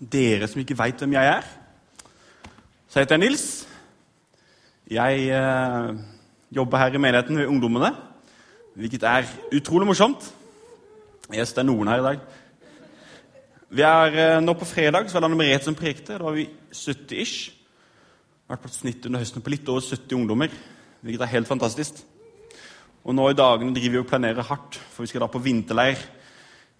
dere 0.00 0.48
som 0.48 0.60
ikke 0.62 0.78
veit 0.78 1.00
hvem 1.00 1.12
jeg 1.12 1.32
er, 1.36 1.48
så 2.90 3.00
heter 3.00 3.14
jeg 3.14 3.22
Nils. 3.22 3.46
Jeg 4.90 5.28
eh, 5.30 5.90
jobber 6.56 6.80
her 6.80 6.94
i 6.96 7.02
menigheten 7.02 7.38
ved 7.38 7.46
Ungdommene, 7.46 7.92
hvilket 8.74 9.04
er 9.06 9.28
utrolig 9.54 9.86
morsomt. 9.86 10.24
Yes, 11.30 11.52
det 11.52 11.62
er 11.62 11.68
noen 11.68 11.90
her 11.92 12.00
i 12.00 12.06
dag. 12.08 12.22
Vi 13.70 13.84
er 13.86 14.16
eh, 14.18 14.40
Nå 14.42 14.56
på 14.58 14.66
fredag 14.66 15.06
så 15.06 15.14
var 15.14 15.22
det 15.22 15.30
Anne 15.30 15.38
Merete 15.38 15.68
som 15.68 15.76
prekte. 15.78 16.16
Da 16.18 16.26
var 16.26 16.34
vi 16.34 16.48
70 16.74 17.20
ish. 17.22 17.52
Vært 18.50 18.64
på 18.64 18.70
et 18.72 18.78
snitt 18.80 19.06
under 19.06 19.22
høsten 19.22 19.44
på 19.46 19.52
litt 19.52 19.68
over 19.70 19.84
70 19.86 20.16
ungdommer, 20.16 20.50
hvilket 21.06 21.22
er 21.22 21.30
helt 21.36 21.46
fantastisk. 21.46 22.00
Og 23.06 23.14
nå 23.14 23.28
i 23.30 23.36
dagene 23.38 23.76
driver 23.76 23.94
vi 23.94 24.02
og 24.02 24.08
planerer 24.10 24.48
hardt, 24.48 24.80
for 24.90 25.06
vi 25.06 25.12
skal 25.12 25.22
da 25.22 25.30
på 25.30 25.42
vinterleir 25.44 26.02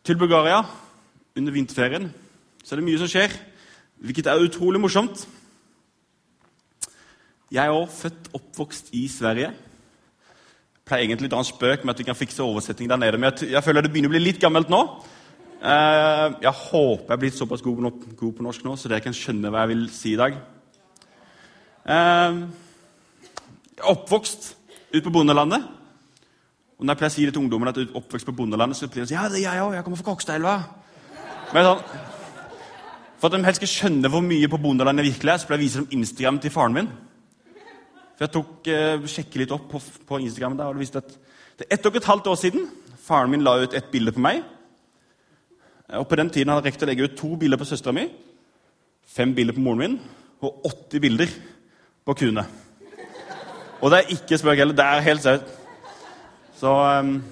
til 0.02 0.18
Bulgaria 0.18 0.64
under 1.38 1.54
vinterferien. 1.54 2.10
Så 2.64 2.74
er 2.74 2.80
det 2.80 2.86
mye 2.86 3.00
som 3.00 3.10
skjer, 3.10 3.34
hvilket 4.00 4.28
er 4.30 4.44
utrolig 4.44 4.80
morsomt. 4.80 5.26
Jeg 7.50 7.64
er 7.66 7.74
også 7.74 8.04
født 8.04 8.28
oppvokst 8.38 8.92
i 8.94 9.08
Sverige. 9.10 9.50
Jeg 9.50 10.84
pleier 10.86 11.06
egentlig 11.06 11.30
å 11.30 11.34
dra 11.34 11.40
en 11.42 11.48
spøk 11.48 11.84
med 11.84 11.94
at 11.94 12.02
vi 12.02 12.06
kan 12.06 12.18
fikse 12.18 12.44
oversetting 12.44 12.90
der 12.90 13.00
nede, 13.00 13.18
men 13.18 13.30
jeg, 13.30 13.50
jeg 13.54 13.64
føler 13.66 13.86
det 13.86 13.90
begynner 13.94 14.12
å 14.12 14.14
bli 14.14 14.22
litt 14.22 14.38
gammelt 14.42 14.70
nå. 14.70 14.84
Eh, 15.60 16.26
jeg 16.40 16.54
håper 16.56 17.04
jeg 17.04 17.16
er 17.16 17.20
blitt 17.20 17.36
såpass 17.36 17.62
god 17.64 17.82
på, 18.16 18.44
norsk 18.46 18.64
nå, 18.64 18.76
så 18.80 18.88
dere 18.88 19.04
kan 19.04 19.16
skjønne 19.16 19.50
hva 19.52 19.64
jeg 19.64 19.72
vil 19.74 19.82
si 19.92 20.14
i 20.14 20.20
dag. 20.20 20.38
Eh, 21.84 22.38
jeg 23.74 23.82
er 23.82 23.92
oppvokst 23.92 24.54
ute 24.94 25.04
på 25.04 25.12
bondelandet. 25.18 25.66
Og 26.78 26.86
når 26.86 26.94
jeg 26.94 27.00
pleier 27.02 27.12
å 27.12 27.16
si 27.18 27.26
det 27.28 27.34
til 27.36 27.42
ungdommene 27.42 27.74
at 27.74 27.82
jeg 27.82 27.90
er 27.90 27.98
oppvokst 28.00 28.30
på 28.30 28.36
bondelandet, 28.38 28.78
så 28.78 28.88
pleier 28.88 29.04
de 29.04 29.12
si 29.12 29.18
ja, 29.18 29.26
det 29.28 29.42
er 29.42 29.50
jeg 29.50 29.66
òg. 29.66 29.74
Jeg 29.76 29.84
kommer 29.84 30.00
fra 30.00 30.08
Kokstadelva. 30.12 30.56
Men 31.50 31.66
sånn, 31.66 31.84
For 33.20 33.28
at 33.28 33.36
de 33.36 33.44
helst 33.44 33.60
skal 33.60 33.68
skjønne 33.68 34.08
hvor 34.08 34.22
mye 34.24 34.48
på 34.48 34.58
bondelandet 34.60 35.04
virkelig 35.04 35.32
er, 35.32 35.40
så 35.40 35.48
pleier 35.48 35.60
jeg 35.60 35.66
å 35.66 35.68
vise 35.68 35.82
dem 35.82 35.98
Instagram 36.00 36.38
til 36.40 36.52
faren 36.54 36.76
min. 36.76 36.86
For 38.16 38.24
Jeg 38.24 38.32
tok 38.32 38.70
eh, 38.72 39.08
sjekke 39.12 39.42
litt 39.42 39.52
opp 39.52 39.66
på, 39.68 39.80
på 40.08 40.20
Instagram 40.24 40.56
der, 40.56 40.70
og 40.70 40.78
det 40.78 40.86
viste 40.86 41.02
at 41.02 41.12
det 41.60 41.66
er 41.66 41.76
ett 41.76 41.86
og 41.88 41.98
et 42.00 42.08
halvt 42.08 42.30
år 42.32 42.38
siden 42.40 42.64
faren 43.04 43.32
min 43.32 43.44
la 43.44 43.58
ut 43.60 43.76
et 43.76 43.90
bilde 43.92 44.14
på 44.16 44.22
meg. 44.24 44.40
Og 45.98 46.06
På 46.08 46.16
den 46.16 46.30
tiden 46.32 46.52
hadde 46.52 46.64
jeg 46.64 46.72
rekt 46.72 46.86
å 46.86 46.88
legge 46.88 47.08
ut 47.08 47.18
to 47.18 47.34
bilder 47.36 47.60
på 47.60 47.68
søstera 47.68 47.92
mi, 47.92 48.06
fem 49.04 49.34
bilder 49.36 49.56
på 49.56 49.64
moren 49.64 49.82
min 49.82 49.98
og 50.40 50.64
80 50.70 51.02
bilder 51.04 51.32
på 52.06 52.14
kuene. 52.16 52.46
Og 53.80 53.92
det 53.92 53.98
er 53.98 54.14
ikke 54.14 54.38
spøk 54.40 54.60
heller. 54.60 54.76
Det 54.76 54.84
er 54.84 55.04
helt 55.04 55.22
seriøst. 55.24 55.58
Så, 56.60 56.72
um, 56.72 57.22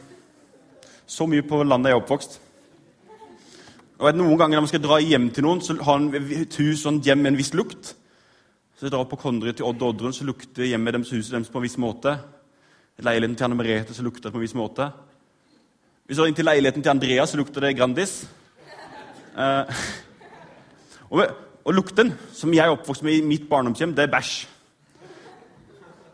så 1.07 1.27
mye 1.29 1.45
på 1.45 1.63
landet 1.63 1.91
jeg 1.93 1.97
er 1.97 2.03
oppvokst. 2.03 2.39
Og 3.99 4.15
Noen 4.15 4.39
ganger 4.39 4.55
når 4.55 4.63
man 4.63 4.71
skal 4.71 4.83
dra 4.85 5.01
hjem 5.03 5.31
til 5.35 5.43
noen, 5.43 5.61
så 5.65 5.75
har 5.83 6.05
et 6.23 6.57
hus 6.63 6.85
og 6.87 7.01
hjem 7.03 7.19
med 7.25 7.33
en 7.33 7.39
viss 7.41 7.51
lukt. 7.59 7.97
Så 8.79 8.87
jeg 8.87 8.95
drar 8.95 9.09
på 9.11 9.19
Kondre 9.19 9.51
til 9.51 9.67
Odd 9.67 9.83
og 9.83 9.91
Oddrun, 9.91 10.15
så 10.15 10.27
lukter 10.27 10.69
hjemmet 10.69 10.95
deres 10.95 11.11
huset 11.11 11.35
deres 11.35 11.51
på 11.51 11.59
en 11.59 11.67
viss 11.67 11.79
måte. 11.83 12.15
Leiligheten 13.03 13.35
til 13.35 13.49
Anne 13.49 13.59
Merete 13.59 13.95
så 13.95 14.07
lukter 14.07 14.29
det 14.29 14.37
på 14.37 14.39
en 14.39 14.47
viss 14.47 14.55
måte. 14.55 14.87
Hvis 16.07 16.17
du 16.17 16.23
går 16.23 16.31
inn 16.31 16.39
til 16.39 16.47
leiligheten 16.47 16.85
til 16.85 16.95
Andreas, 16.95 17.35
så 17.35 17.41
lukter 17.41 17.67
det 17.67 17.75
Grandis. 17.77 18.15
Eh, 19.35 19.83
og, 21.11 21.25
og, 21.65 21.75
lukten 21.75 22.15
som 22.33 22.55
jeg 22.55 22.65
er 22.65 22.75
oppvokst 22.75 23.03
med 23.03 23.19
i 23.19 23.27
mitt 23.27 23.51
barndomshjem, 23.51 23.97
det 23.99 24.07
er 24.07 24.15
bæsj. 24.15 24.35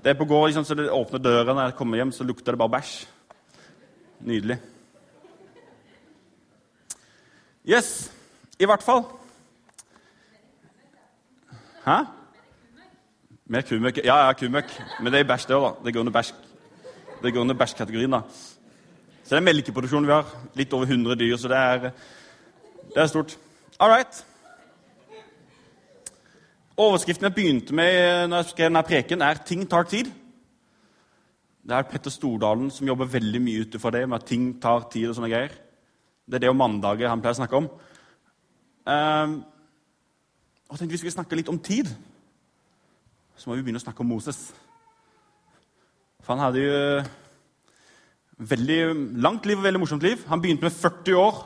Det 0.04 0.12
er 0.12 0.18
på 0.18 0.26
gård, 0.28 0.48
liksom, 0.48 0.64
så 0.64 0.76
det 0.76 0.88
åpner 0.92 1.20
døra 1.20 1.52
når 1.52 1.68
jeg 1.68 1.76
kommer 1.78 2.00
hjem, 2.00 2.16
så 2.16 2.24
lukter 2.24 2.56
det 2.56 2.64
bare 2.64 2.78
bæsj. 2.78 2.94
Nydelig. 4.24 4.58
Yes, 7.68 8.12
i 8.60 8.64
hvert 8.64 8.82
fall. 8.82 9.04
Hæ? 11.86 11.98
Mer 13.46 13.60
kumøkk? 13.60 14.04
Ja, 14.04 14.26
ja, 14.26 14.32
kumøkk. 14.32 14.82
Men 15.00 15.12
det 15.12 15.20
er 15.20 15.28
bæsj, 15.28 15.48
det 15.48 15.56
òg, 15.56 15.64
da. 15.64 15.84
Det 15.84 15.94
går 15.94 16.00
under 16.00 16.12
bæsj. 16.12 16.34
Det 17.22 17.32
går 17.32 17.40
under 17.40 17.54
bæsjkategorien, 17.54 18.10
da. 18.10 18.20
Så 19.24 19.30
det 19.30 19.36
er 19.36 19.46
melkeproduksjon 19.48 20.06
vi 20.06 20.12
har. 20.12 20.28
Litt 20.54 20.72
over 20.76 20.84
100 20.84 21.16
dyr, 21.16 21.36
så 21.40 21.48
det 21.48 21.56
er, 21.56 21.90
det 22.92 23.02
er 23.02 23.06
stort. 23.06 23.38
All 23.80 23.90
right. 23.90 24.24
Overskriften 26.76 27.24
jeg 27.24 27.34
begynte 27.34 27.74
med 27.74 28.28
når 28.28 28.36
jeg 28.36 28.50
skrev 28.50 28.68
denne 28.68 28.82
preken, 28.82 29.22
er 29.22 29.34
'Ting 29.34 29.70
tar 29.70 29.82
tid'. 29.82 30.12
Det 31.64 31.72
er 31.76 31.82
Petter 31.82 32.10
Stordalen 32.10 32.70
som 32.70 32.86
jobber 32.86 33.04
veldig 33.04 33.42
mye 33.42 33.60
ute 33.60 33.78
for 33.78 33.90
det, 33.90 34.08
med 34.08 34.16
at 34.16 34.24
ting 34.24 34.62
tar 34.62 34.88
tid. 34.92 35.08
og 35.08 35.14
sånne 35.14 35.30
greier. 35.30 35.63
Det 36.24 36.38
er 36.38 36.46
det 36.46 36.52
om 36.52 36.56
mandager 36.56 37.10
han 37.10 37.20
pleier 37.20 37.36
å 37.36 37.40
snakke 37.42 37.58
om. 37.58 37.66
Um, 38.84 39.34
og 40.70 40.78
tenkte 40.78 40.94
vi 40.94 41.00
skulle 41.02 41.14
snakke 41.14 41.36
litt 41.36 41.50
om 41.52 41.60
tid. 41.60 41.90
Så 43.36 43.50
må 43.50 43.58
vi 43.58 43.64
begynne 43.66 43.82
å 43.82 43.84
snakke 43.84 44.00
om 44.00 44.08
Moses. 44.08 44.38
For 46.24 46.32
han 46.32 46.44
hadde 46.46 46.62
jo 46.64 46.78
veldig 48.54 48.78
langt 49.22 49.44
liv 49.46 49.60
og 49.60 49.66
veldig 49.66 49.82
morsomt 49.82 50.06
liv. 50.06 50.22
Han 50.30 50.40
begynte 50.40 50.64
med 50.64 50.72
40 50.74 51.20
år 51.20 51.42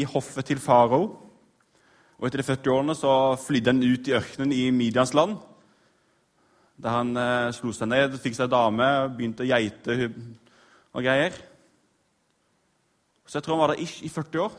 i 0.00 0.06
hoffet 0.08 0.48
til 0.48 0.62
farao. 0.62 1.10
Og 2.20 2.28
etter 2.28 2.40
de 2.40 2.48
40 2.48 2.72
årene 2.72 2.96
så 2.96 3.12
flydde 3.40 3.74
han 3.74 3.84
ut 3.84 4.08
i 4.08 4.16
ørkenen 4.16 4.56
i 4.56 4.64
Midians 4.74 5.12
land. 5.16 5.36
Der 6.80 6.96
han 6.96 7.12
eh, 7.16 7.52
slo 7.52 7.72
seg 7.76 7.90
ned, 7.92 8.16
fikk 8.20 8.38
seg 8.38 8.48
dame, 8.52 8.88
begynte 9.12 9.44
å 9.44 9.50
geite 9.50 10.08
og 10.96 11.04
greier. 11.04 11.36
Så 13.30 13.38
jeg 13.38 13.44
tror 13.46 13.54
han 13.54 13.60
var 13.60 13.74
der 13.74 13.82
ish 13.82 14.02
i 14.02 14.08
40 14.08 14.40
år. 14.42 14.54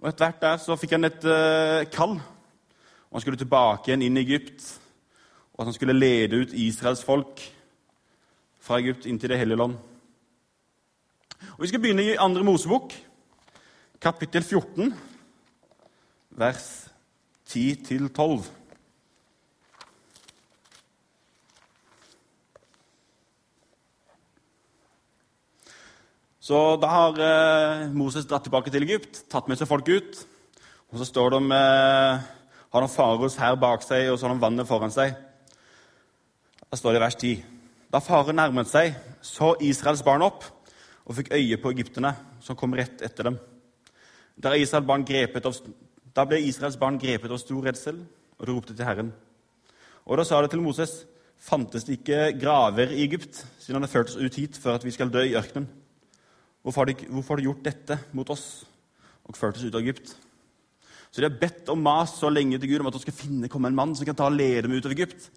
Og 0.00 0.08
Etter 0.08 0.24
hvert 0.24 0.40
der 0.40 0.60
så 0.62 0.76
fikk 0.80 0.94
han 0.96 1.04
et 1.04 1.24
uh, 1.28 1.84
kall. 1.92 2.14
Og 2.16 3.18
Han 3.18 3.20
skulle 3.20 3.36
tilbake 3.36 3.90
igjen 3.90 4.02
inn 4.06 4.16
i 4.16 4.22
Egypt. 4.22 4.64
Og 5.52 5.60
at 5.60 5.68
han 5.68 5.76
skulle 5.76 5.98
lede 5.98 6.40
ut 6.40 6.54
Israels 6.56 7.04
folk 7.04 7.42
fra 8.64 8.78
Egypt 8.80 9.04
inn 9.04 9.18
til 9.20 9.28
Det 9.28 9.38
hellige 9.38 9.60
land. 9.60 9.76
Og 11.52 11.60
Vi 11.60 11.68
skal 11.68 11.80
begynne 11.80 12.06
i 12.06 12.16
andre 12.16 12.44
Mosebok, 12.44 12.96
kapittel 14.00 14.42
14, 14.42 14.94
vers 16.30 16.88
10-12. 17.48 18.57
Så 26.48 26.78
da 26.80 26.88
har 26.88 27.18
eh, 27.20 27.90
Moses 27.92 28.24
dratt 28.24 28.46
tilbake 28.46 28.70
til 28.72 28.86
Egypt, 28.86 29.26
tatt 29.28 29.50
med 29.50 29.58
seg 29.60 29.68
folk 29.68 29.88
ut. 29.90 30.20
Og 30.88 30.96
så 30.96 31.04
står 31.04 31.34
de 31.34 31.40
eh, 31.52 32.28
har 32.72 32.84
de 32.84 32.88
Faros 32.88 33.34
her 33.36 33.56
bak 33.60 33.82
seg, 33.84 34.06
og 34.08 34.16
så 34.16 34.24
har 34.24 34.32
de 34.32 34.40
vannet 34.40 34.68
foran 34.68 34.94
seg. 34.94 35.12
Da 36.64 36.78
står 36.78 36.94
det 36.94 37.00
i 37.00 37.02
vers 37.02 37.16
10. 37.20 37.42
Da 37.92 38.00
faren 38.04 38.40
nærmet 38.40 38.70
seg, 38.70 38.96
så 39.20 39.50
Israels 39.64 40.00
barn 40.06 40.24
opp 40.24 40.46
og 41.04 41.18
fikk 41.18 41.34
øye 41.36 41.58
på 41.60 41.72
egypterne 41.74 42.14
som 42.44 42.56
kom 42.56 42.76
rett 42.76 43.04
etter 43.04 43.28
dem. 43.28 43.36
Da, 44.36 44.54
Israel 44.56 44.88
av, 44.88 45.58
da 46.16 46.24
ble 46.28 46.38
Israels 46.46 46.78
barn 46.80 46.96
grepet 47.00 47.32
av 47.32 47.40
stor 47.42 47.68
redsel 47.68 47.98
og 48.38 48.48
ropte 48.48 48.76
til 48.76 48.88
Herren. 48.88 49.10
Og 50.08 50.16
da 50.16 50.24
sa 50.24 50.40
det 50.40 50.54
til 50.54 50.64
Moses.: 50.64 51.02
Fantes 51.36 51.84
det 51.84 51.98
ikke 52.00 52.40
graver 52.40 52.96
i 52.96 53.04
Egypt, 53.04 53.44
siden 53.60 53.82
han 53.82 53.88
har 53.88 53.92
ført 53.92 54.14
oss 54.14 54.16
ut 54.16 54.40
hit 54.40 54.56
for 54.56 54.76
at 54.76 54.84
vi 54.84 54.96
skal 54.96 55.12
dø 55.12 55.26
i 55.28 55.36
ørkenen? 55.36 55.68
Hvorfor 56.68 56.84
har, 56.84 56.90
de, 56.92 57.06
hvorfor 57.08 57.32
har 57.32 57.40
de 57.40 57.46
gjort 57.46 57.64
dette 57.64 57.96
mot 58.12 58.28
oss 58.28 58.42
og 59.24 59.36
ført 59.40 59.56
oss 59.56 59.64
ut 59.64 59.72
av 59.72 59.80
Egypt? 59.80 60.10
Så 61.08 61.22
de 61.22 61.24
har 61.24 61.38
bedt 61.40 61.70
og 61.72 61.78
mast 61.80 62.18
så 62.20 62.28
lenge 62.28 62.58
til 62.60 62.68
Gud 62.68 62.82
om 62.82 62.90
at 62.90 62.98
de 62.98 63.00
skal 63.06 63.16
finne 63.16 63.48
komme 63.48 63.70
en 63.70 63.78
mann 63.78 63.94
som 63.96 64.04
kan 64.04 64.18
ta 64.18 64.26
og 64.28 64.36
lede 64.36 64.66
dem 64.66 64.74
ut 64.76 64.84
av 64.84 64.92
Egypt. 64.92 65.30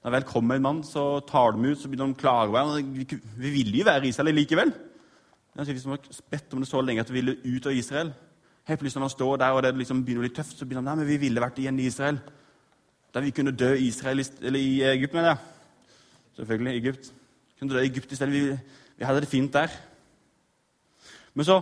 Når 0.00 0.14
vel 0.14 0.24
kommer 0.30 0.56
en 0.56 0.64
mann, 0.64 0.78
så 0.88 1.20
tar 1.28 1.52
de 1.52 1.66
ut, 1.66 1.76
så 1.76 1.90
begynner 1.92 2.08
de 2.08 2.16
å 2.16 2.20
klage 2.22 2.48
over 2.48 2.80
Vi, 2.80 3.04
vi 3.36 3.50
ville 3.58 3.82
jo 3.82 3.88
være 3.90 4.08
i 4.08 4.14
Israel 4.14 4.32
likevel. 4.40 4.72
De 4.72 5.66
har 5.66 6.00
bedt 6.32 6.56
om 6.56 6.64
det 6.64 6.70
så 6.70 6.80
lenge 6.80 7.04
at 7.04 7.12
vi 7.12 7.18
ville 7.20 7.36
ut 7.44 7.68
av 7.68 7.76
Israel. 7.76 8.14
Helt 8.70 8.80
plutselig 8.80 9.02
når 9.02 9.08
han 9.10 9.16
står 9.16 9.36
der 9.42 9.58
og 9.58 9.62
det 9.66 9.74
liksom 9.76 10.00
begynner 10.06 10.24
å 10.24 10.26
bli 10.28 10.36
tøft, 10.38 10.56
så 10.56 10.64
begynner 10.64 10.86
han 10.86 10.88
nei, 10.94 11.02
men 11.02 11.10
vi 11.10 11.20
ville 11.26 11.44
vært 11.44 11.60
igjen 11.60 11.82
i 11.82 11.90
Israel. 11.92 12.22
Der 13.12 13.28
vi 13.28 13.34
kunne 13.36 13.52
dø 13.52 13.74
i 13.74 13.90
Israel, 13.92 14.24
eller 14.40 14.64
i 14.64 14.80
Egypt, 14.94 15.12
mener 15.18 15.34
jeg. 15.34 15.92
Selvfølgelig 16.40 16.80
Egypt. 16.80 17.12
Vi 17.12 17.60
kunne 17.60 17.76
dø 17.76 17.84
i 17.84 17.92
Egypt 17.92 18.16
i 18.16 18.20
stedet. 18.22 18.32
Vi, 18.32 18.82
vi 18.96 19.08
hadde 19.08 19.26
det 19.26 19.32
fint 19.36 19.52
der. 19.52 19.76
Men 21.38 21.46
så 21.46 21.60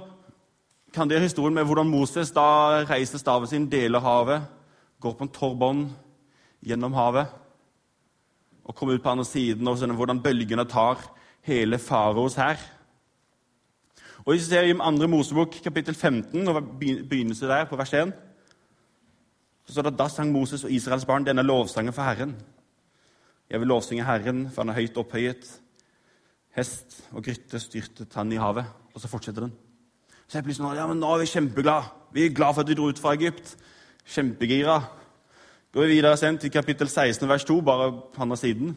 kan 0.97 1.11
dere 1.11 1.27
historien 1.27 1.53
med 1.53 1.67
hvordan 1.69 1.91
Moses 1.93 2.31
da 2.33 2.83
reiser 2.89 3.21
staven 3.21 3.49
sin, 3.51 3.67
deler 3.69 4.01
havet, 4.01 4.47
går 5.05 5.17
på 5.19 5.27
en 5.27 5.33
torrbånd 5.35 5.83
gjennom 6.65 6.97
havet 6.97 7.35
og 8.65 8.75
kommer 8.75 8.97
ut 8.97 9.03
på 9.05 9.13
andre 9.13 9.27
siden, 9.29 9.69
og 9.69 9.77
ser 9.79 9.93
hvordan 9.93 10.23
bølgene 10.25 10.65
tar 10.67 11.03
hele 11.47 11.79
faraos 11.79 12.35
her. 12.41 12.57
Og 14.25 14.33
Hvis 14.33 14.49
vi 14.49 14.55
ser 14.55 14.63
i 14.67 14.79
andre 14.81 15.09
Mosebok, 15.09 15.61
kapittel 15.63 15.95
15, 15.95 16.49
og 16.49 16.63
begynnelse 16.81 17.47
der, 17.47 17.69
på 17.69 17.77
vers 17.77 17.93
1, 17.93 18.13
så 19.67 19.73
står 19.73 19.83
det 19.83 19.99
da 19.99 20.09
sang 20.09 20.33
Moses 20.33 20.65
og 20.65 20.73
Israels 20.73 21.05
barn 21.05 21.27
denne 21.27 21.45
lovsangen 21.47 21.93
for 21.93 22.03
Herren. 22.03 22.35
Jeg 23.51 23.61
vil 23.61 23.69
lovsynge 23.69 24.05
Herren, 24.05 24.51
for 24.51 24.65
han 24.65 24.73
er 24.73 24.81
høyt 24.81 24.99
opphøyet. 24.99 25.47
Hest 26.57 27.05
og 27.13 27.23
grytte 27.23 27.61
styrtet 27.61 28.15
han 28.15 28.33
i 28.33 28.41
havet. 28.41 28.65
Og 28.95 29.01
så 29.01 29.09
fortsetter 29.09 29.45
den. 29.45 29.66
Så 30.27 30.39
jeg 30.39 30.47
blir 30.47 30.59
sånn, 30.59 30.75
ja, 30.77 30.87
men 30.91 31.01
Nå 31.01 31.15
er 31.15 31.23
vi 31.23 31.31
kjempeglade. 31.31 31.93
Vi 32.15 32.27
er 32.27 32.35
glad 32.35 32.55
for 32.57 32.65
at 32.65 32.71
vi 32.71 32.77
dro 32.79 32.91
ut 32.91 33.01
fra 33.01 33.15
Egypt. 33.15 33.57
Kjempegira. 34.07 34.81
Går 35.75 35.87
vi 35.87 35.97
videre 35.99 36.17
sen, 36.19 36.39
til 36.39 36.51
kapittel 36.51 36.89
16, 36.89 37.29
vers 37.29 37.45
2, 37.47 37.61
bare 37.67 37.91
på 38.15 38.23
andre 38.25 38.39
siden. 38.41 38.77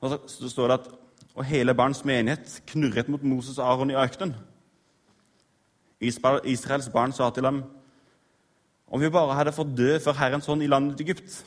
Og 0.00 0.16
så 0.28 0.48
står 0.48 0.72
det 0.72 0.80
at 0.80 0.90
og 1.38 1.46
hele 1.46 1.74
barns 1.76 2.02
menighet 2.04 2.58
knurret 2.68 3.08
mot 3.08 3.22
Moses 3.22 3.58
og 3.58 3.68
Aron 3.72 3.92
i 3.92 3.98
ørkenen. 3.98 4.34
Israels 6.00 6.88
barn 6.92 7.12
sa 7.12 7.28
til 7.30 7.44
ham 7.44 7.62
om 8.90 9.00
vi 9.00 9.10
bare 9.12 9.36
hadde 9.38 9.54
fått 9.54 9.76
dø 9.78 9.92
for 10.02 10.18
Herrens 10.18 10.48
hånd 10.50 10.64
i 10.64 10.68
landet 10.70 11.00
Egypt, 11.04 11.44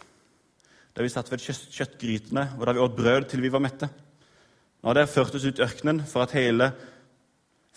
da 0.95 1.03
vi 1.03 1.11
satt 1.11 1.27
ved 1.31 1.43
kjøttgrytene 1.43 2.45
og 2.55 2.65
da 2.65 2.75
vi 2.75 2.83
åt 2.83 2.95
brød 2.95 3.27
til 3.29 3.43
vi 3.43 3.51
var 3.51 3.63
mette. 3.65 3.89
Nå 4.79 4.89
har 4.89 5.01
dere 5.01 5.11
ført 5.11 5.35
oss 5.35 5.47
ut 5.47 5.59
ørkenen 5.63 6.03
for 6.07 6.23
at 6.23 6.35
hele 6.37 6.71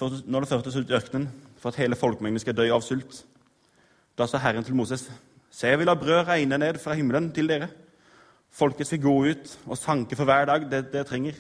når 0.01 0.45
det 0.45 0.51
førtes 0.51 0.77
ut 0.77 0.91
i 0.91 0.97
ørkenen 0.97 1.29
for 1.61 1.73
at 1.73 1.81
hele 1.81 1.97
folkemengden 1.97 2.43
skal 2.43 2.57
dø 2.57 2.67
av 2.75 2.85
sult. 2.85 3.23
Da 4.17 4.27
sa 4.29 4.41
Herren 4.41 4.65
til 4.65 4.77
Moses.: 4.77 5.09
Se, 5.51 5.69
jeg 5.69 5.79
vil 5.79 5.89
la 5.89 5.95
brød 5.97 6.27
regne 6.29 6.59
ned 6.59 6.79
fra 6.83 6.95
himmelen 6.95 7.31
til 7.33 7.49
dere. 7.49 7.69
Folket 8.53 8.87
skal 8.87 9.01
gå 9.01 9.15
ut 9.31 9.59
og 9.67 9.79
sanke 9.79 10.17
for 10.17 10.29
hver 10.29 10.47
dag 10.49 10.69
det 10.71 10.93
dere 10.93 11.09
trenger. 11.09 11.35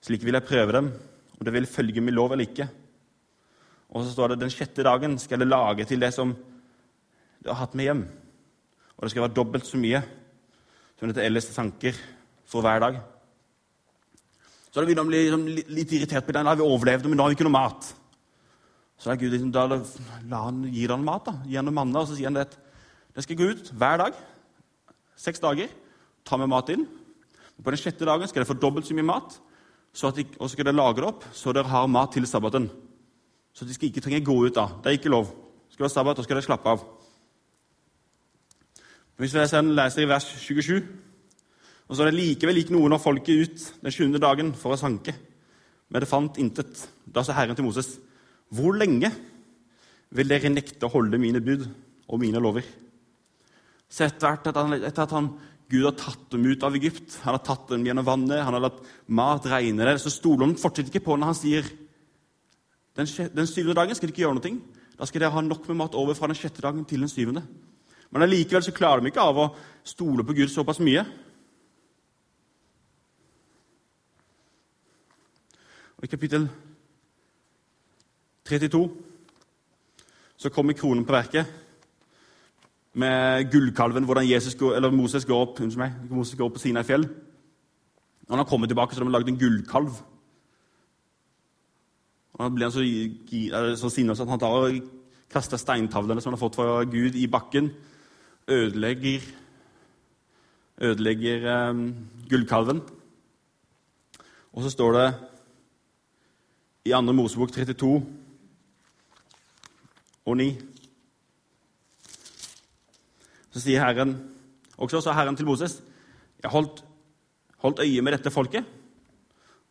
Slik 0.00 0.24
vil 0.24 0.36
jeg 0.36 0.44
prøve 0.44 0.72
dem, 0.72 0.92
om 1.38 1.44
det 1.44 1.52
vil 1.52 1.66
følge 1.66 2.00
min 2.00 2.14
lov 2.14 2.32
eller 2.32 2.48
ikke. 2.48 2.68
Og 3.90 4.04
så 4.04 4.12
står 4.12 4.32
det 4.32 4.40
den 4.40 4.52
sjette 4.52 4.84
dagen 4.84 5.18
skal 5.18 5.40
jeg 5.40 5.48
lage 5.48 5.84
til 5.84 6.00
det 6.00 6.12
som 6.14 6.34
du 6.34 7.48
har 7.48 7.60
hatt 7.60 7.74
med 7.74 7.84
hjem. 7.84 8.04
Og 8.96 9.04
det 9.04 9.10
skal 9.10 9.26
være 9.26 9.36
dobbelt 9.36 9.66
så 9.66 9.80
mye 9.80 10.02
som 10.98 11.08
dette 11.08 11.24
ellers 11.24 11.48
sanker 11.52 11.96
for 12.48 12.64
hver 12.64 12.80
dag. 12.80 13.00
Så 14.74 14.82
da 14.82 14.88
begynner 14.88 15.04
han 15.04 15.06
å 15.06 15.12
bli 15.12 15.18
liksom, 15.22 15.74
litt 15.76 15.92
irritert 15.94 16.26
på 16.26 16.32
den. 16.34 16.42
Da 16.42 16.50
har 16.50 16.58
vi 16.58 16.66
overlevd, 16.66 17.04
men 17.06 17.14
nå 17.14 17.22
har 17.22 17.30
vi 17.30 17.36
ikke 17.36 17.44
noe 17.46 17.54
mat. 17.54 17.92
Så 18.98 19.06
da, 19.06 19.14
Gud, 19.14 19.30
liksom, 19.30 19.52
da 19.54 19.68
la 19.70 20.40
han, 20.48 20.64
gir 20.74 20.90
han 20.90 21.04
mat, 21.06 21.28
da. 21.28 21.62
noe 21.62 21.74
manna, 21.76 22.02
og 22.02 22.10
så 22.10 22.16
sier 22.18 22.26
han 22.26 22.40
at 22.42 22.56
Det 23.14 23.22
skal 23.22 23.38
gå 23.38 23.46
ut 23.54 23.70
hver 23.70 24.00
dag. 24.02 24.18
Seks 25.14 25.38
dager. 25.38 25.70
Ta 26.26 26.40
med 26.40 26.50
mat 26.50 26.74
inn. 26.74 26.88
På 27.62 27.70
den 27.70 27.78
sjette 27.78 28.02
dagen 28.08 28.26
skal 28.26 28.42
dere 28.42 28.50
få 28.50 28.58
dobbelt 28.58 28.90
så 28.90 28.98
mye 28.98 29.06
mat, 29.06 29.38
så 29.94 30.10
de, 30.10 30.26
og 30.40 30.48
så 30.48 30.56
skal 30.56 30.66
dere 30.66 30.80
lage 30.80 30.98
det 30.98 31.06
opp 31.06 31.22
så 31.30 31.54
dere 31.54 31.70
har 31.70 31.86
mat 31.86 32.10
til 32.10 32.26
sabbaten. 32.26 32.66
Så 33.54 33.62
de 33.62 33.78
skal 33.78 33.92
ikke 33.92 34.02
trenge 34.02 34.24
gå 34.26 34.34
ut 34.42 34.58
da. 34.58 34.66
Det 34.82 34.90
er 34.90 34.98
ikke 34.98 35.14
lov. 35.14 35.30
Det 35.30 35.76
Skal 35.76 35.86
være 35.86 35.94
sabbat, 35.94 36.18
da 36.18 36.26
skal 36.26 36.40
dere 36.40 36.48
slappe 36.50 36.74
av. 36.74 36.82
Hvis 39.22 39.34
vi 39.38 39.38
leser 39.38 40.02
i 40.02 40.10
vers 40.10 40.26
27 40.42 40.82
og 41.84 41.96
så 41.96 42.04
er 42.04 42.10
det 42.10 42.16
likevel 42.16 42.58
gikk 42.60 42.72
noen 42.72 42.96
av 42.96 43.02
folket 43.02 43.44
ut 43.44 43.64
den 43.84 43.92
sjuende 43.92 44.20
dagen 44.22 44.54
for 44.56 44.72
å 44.72 44.80
sanke. 44.80 45.12
Men 45.92 46.00
det 46.00 46.08
fant 46.08 46.38
intet. 46.40 46.80
Da 47.04 47.24
sa 47.24 47.36
Herren 47.36 47.56
til 47.56 47.66
Moses.: 47.66 47.98
Hvor 48.48 48.76
lenge 48.76 49.10
vil 50.14 50.30
dere 50.30 50.52
nekte 50.52 50.88
å 50.88 50.94
holde 50.94 51.20
mine 51.20 51.42
bud 51.44 51.66
og 52.08 52.20
mine 52.22 52.40
lover? 52.40 52.64
Så 53.90 54.06
etter 54.06 54.32
at, 54.32 54.48
han, 54.56 54.78
etter 54.80 55.04
at 55.04 55.12
han, 55.12 55.28
Gud 55.70 55.84
har 55.84 55.96
tatt 55.98 56.30
dem 56.32 56.46
ut 56.48 56.64
av 56.64 56.74
Egypt, 56.76 57.18
han 57.22 57.36
har 57.36 57.44
tatt 57.44 57.68
dem 57.70 57.84
gjennom 57.86 58.06
vannet, 58.06 58.42
han 58.42 58.56
har 58.56 58.64
latt 58.64 58.80
mat 59.06 59.46
regne 59.48 59.84
der, 59.84 60.00
så 60.00 60.12
stoler 60.12 60.48
han 60.48 60.58
fortsatt 60.60 60.90
ikke 60.90 61.04
på 61.04 61.16
når 61.16 61.30
han 61.30 61.38
sier 61.38 61.68
den, 62.94 63.08
den 63.34 63.48
syvende 63.48 63.76
dagen 63.78 63.96
skal 63.96 64.08
de 64.08 64.14
ikke 64.14 64.24
gjøre 64.24 64.38
noe. 64.38 64.80
Da 64.94 65.08
skal 65.08 65.24
dere 65.24 65.34
ha 65.34 65.42
nok 65.42 65.68
med 65.68 65.78
mat 65.80 65.96
over 65.98 66.16
fra 66.16 66.28
den 66.30 66.38
sjette 66.38 66.62
dagen 66.62 66.84
til 66.88 67.02
den 67.02 67.10
syvende. 67.10 67.42
Men 68.14 68.24
allikevel 68.26 68.74
klarer 68.74 69.02
de 69.02 69.10
ikke 69.10 69.24
av 69.24 69.40
å 69.40 69.48
stole 69.86 70.26
på 70.26 70.36
Gud 70.36 70.52
såpass 70.52 70.82
mye 70.84 71.02
Og 75.96 76.04
I 76.04 76.10
kapittel 76.10 76.48
32 78.44 78.90
så 80.36 80.50
kommer 80.50 80.76
kronen 80.76 81.06
på 81.06 81.14
verket 81.14 81.46
med 82.94 83.50
gullkalven, 83.50 84.04
hvordan 84.04 84.26
går, 84.58 84.90
Moses, 84.90 85.24
går 85.24 85.40
opp, 85.40 85.60
meg, 85.76 85.94
Moses 86.10 86.36
går 86.38 86.46
opp 86.46 86.58
på 86.58 86.62
Sinai 86.62 86.84
fjell. 86.86 87.06
Når 88.28 88.36
han 88.36 88.46
kommet 88.46 88.70
tilbake, 88.70 88.94
så 88.94 89.00
har 89.00 89.08
de 89.08 89.12
lagd 89.12 89.28
en 89.28 89.38
gullkalv. 89.38 89.96
Og 92.34 92.38
Da 92.38 92.48
blir 92.48 92.66
han 92.66 92.72
så, 92.72 92.84
så 93.80 93.90
sinna 93.90 94.12
at 94.12 94.28
han 94.28 94.38
tar 94.38 94.54
og 94.58 94.78
kaster 95.30 95.58
steintavlene 95.58 96.22
som 96.22 96.32
han 96.32 96.38
har 96.38 96.44
fått 96.44 96.58
fra 96.58 96.84
Gud, 96.84 97.14
i 97.14 97.26
bakken. 97.26 97.72
Ødelegger, 98.48 99.22
ødelegger 100.80 101.70
um, 101.70 101.94
gullkalven. 102.30 102.82
Og 104.52 104.62
så 104.62 104.70
står 104.70 104.92
det 104.98 105.06
i 106.84 106.92
2. 106.92 107.00
Mosebok 107.16 107.52
32 107.52 108.06
og 110.24 110.36
9. 110.36 110.48
Så 113.54 113.62
sier 113.62 113.80
Herren 113.80 114.16
også 114.76 115.00
sa 115.00 115.14
Herren 115.16 115.36
til 115.36 115.46
Moses.: 115.48 115.78
Jeg 116.42 116.50
holdt, 116.50 116.84
holdt 117.62 117.80
øye 117.80 118.02
med 118.02 118.12
dette 118.12 118.30
folket 118.30 118.64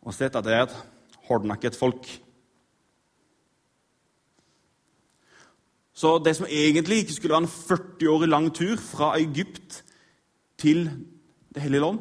og 0.04 0.14
sett 0.14 0.36
at 0.36 0.44
det 0.44 0.54
er 0.54 0.66
et 0.66 0.78
hardnakket 1.30 1.78
folk. 1.80 2.08
Så 5.94 6.18
det 6.26 6.36
som 6.36 6.50
egentlig 6.50 7.04
ikke 7.04 7.14
skulle 7.14 7.36
være 7.36 7.46
en 7.46 7.54
40 7.54 8.10
år 8.10 8.26
lang 8.26 8.50
tur 8.56 8.76
fra 8.82 9.14
Egypt 9.20 9.84
til 10.58 10.90
Det 11.54 11.62
hellige 11.62 11.82
land, 11.82 12.00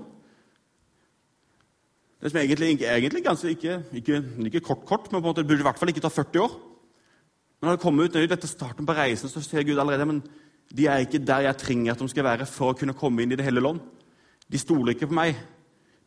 det 2.23 2.31
som 2.31 2.39
egentlig, 2.39 2.77
egentlig 2.87 3.25
ganske, 3.25 3.51
ikke, 3.51 3.81
ikke, 3.99 4.25
ikke 4.47 4.61
kort, 4.61 4.85
kort, 4.87 5.09
men 5.11 5.19
på 5.19 5.27
en 5.27 5.31
måte, 5.33 5.43
det 5.43 5.49
burde 5.49 5.65
i 5.65 5.67
hvert 5.67 5.79
fall 5.79 5.91
ikke 5.91 6.05
ta 6.05 6.09
40 6.09 6.45
år. 6.45 6.53
Men 7.59 7.69
når 7.69 7.77
det 7.77 7.83
kommer 7.83 8.05
ut 8.05 8.19
dette 8.31 8.47
starten 8.47 8.87
på 8.87 8.95
reisen, 8.95 9.29
så 9.29 9.43
ser 9.43 9.67
Gud 9.67 9.79
allerede 9.79 10.07
men 10.07 10.23
de 10.77 10.87
er 10.87 11.03
ikke 11.03 11.19
der 11.19 11.49
jeg 11.49 11.57
trenger 11.57 11.93
at 11.93 12.01
de 12.01 12.09
skal 12.09 12.25
være 12.25 12.47
for 12.47 12.73
å 12.73 12.79
kunne 12.79 12.95
komme 12.97 13.23
inn 13.23 13.35
i 13.35 13.37
det 13.37 13.45
hele 13.45 13.61
land. 13.61 13.81
De 14.49 14.59
stoler 14.59 14.95
ikke 14.95 15.09
på 15.11 15.19
meg. 15.19 15.35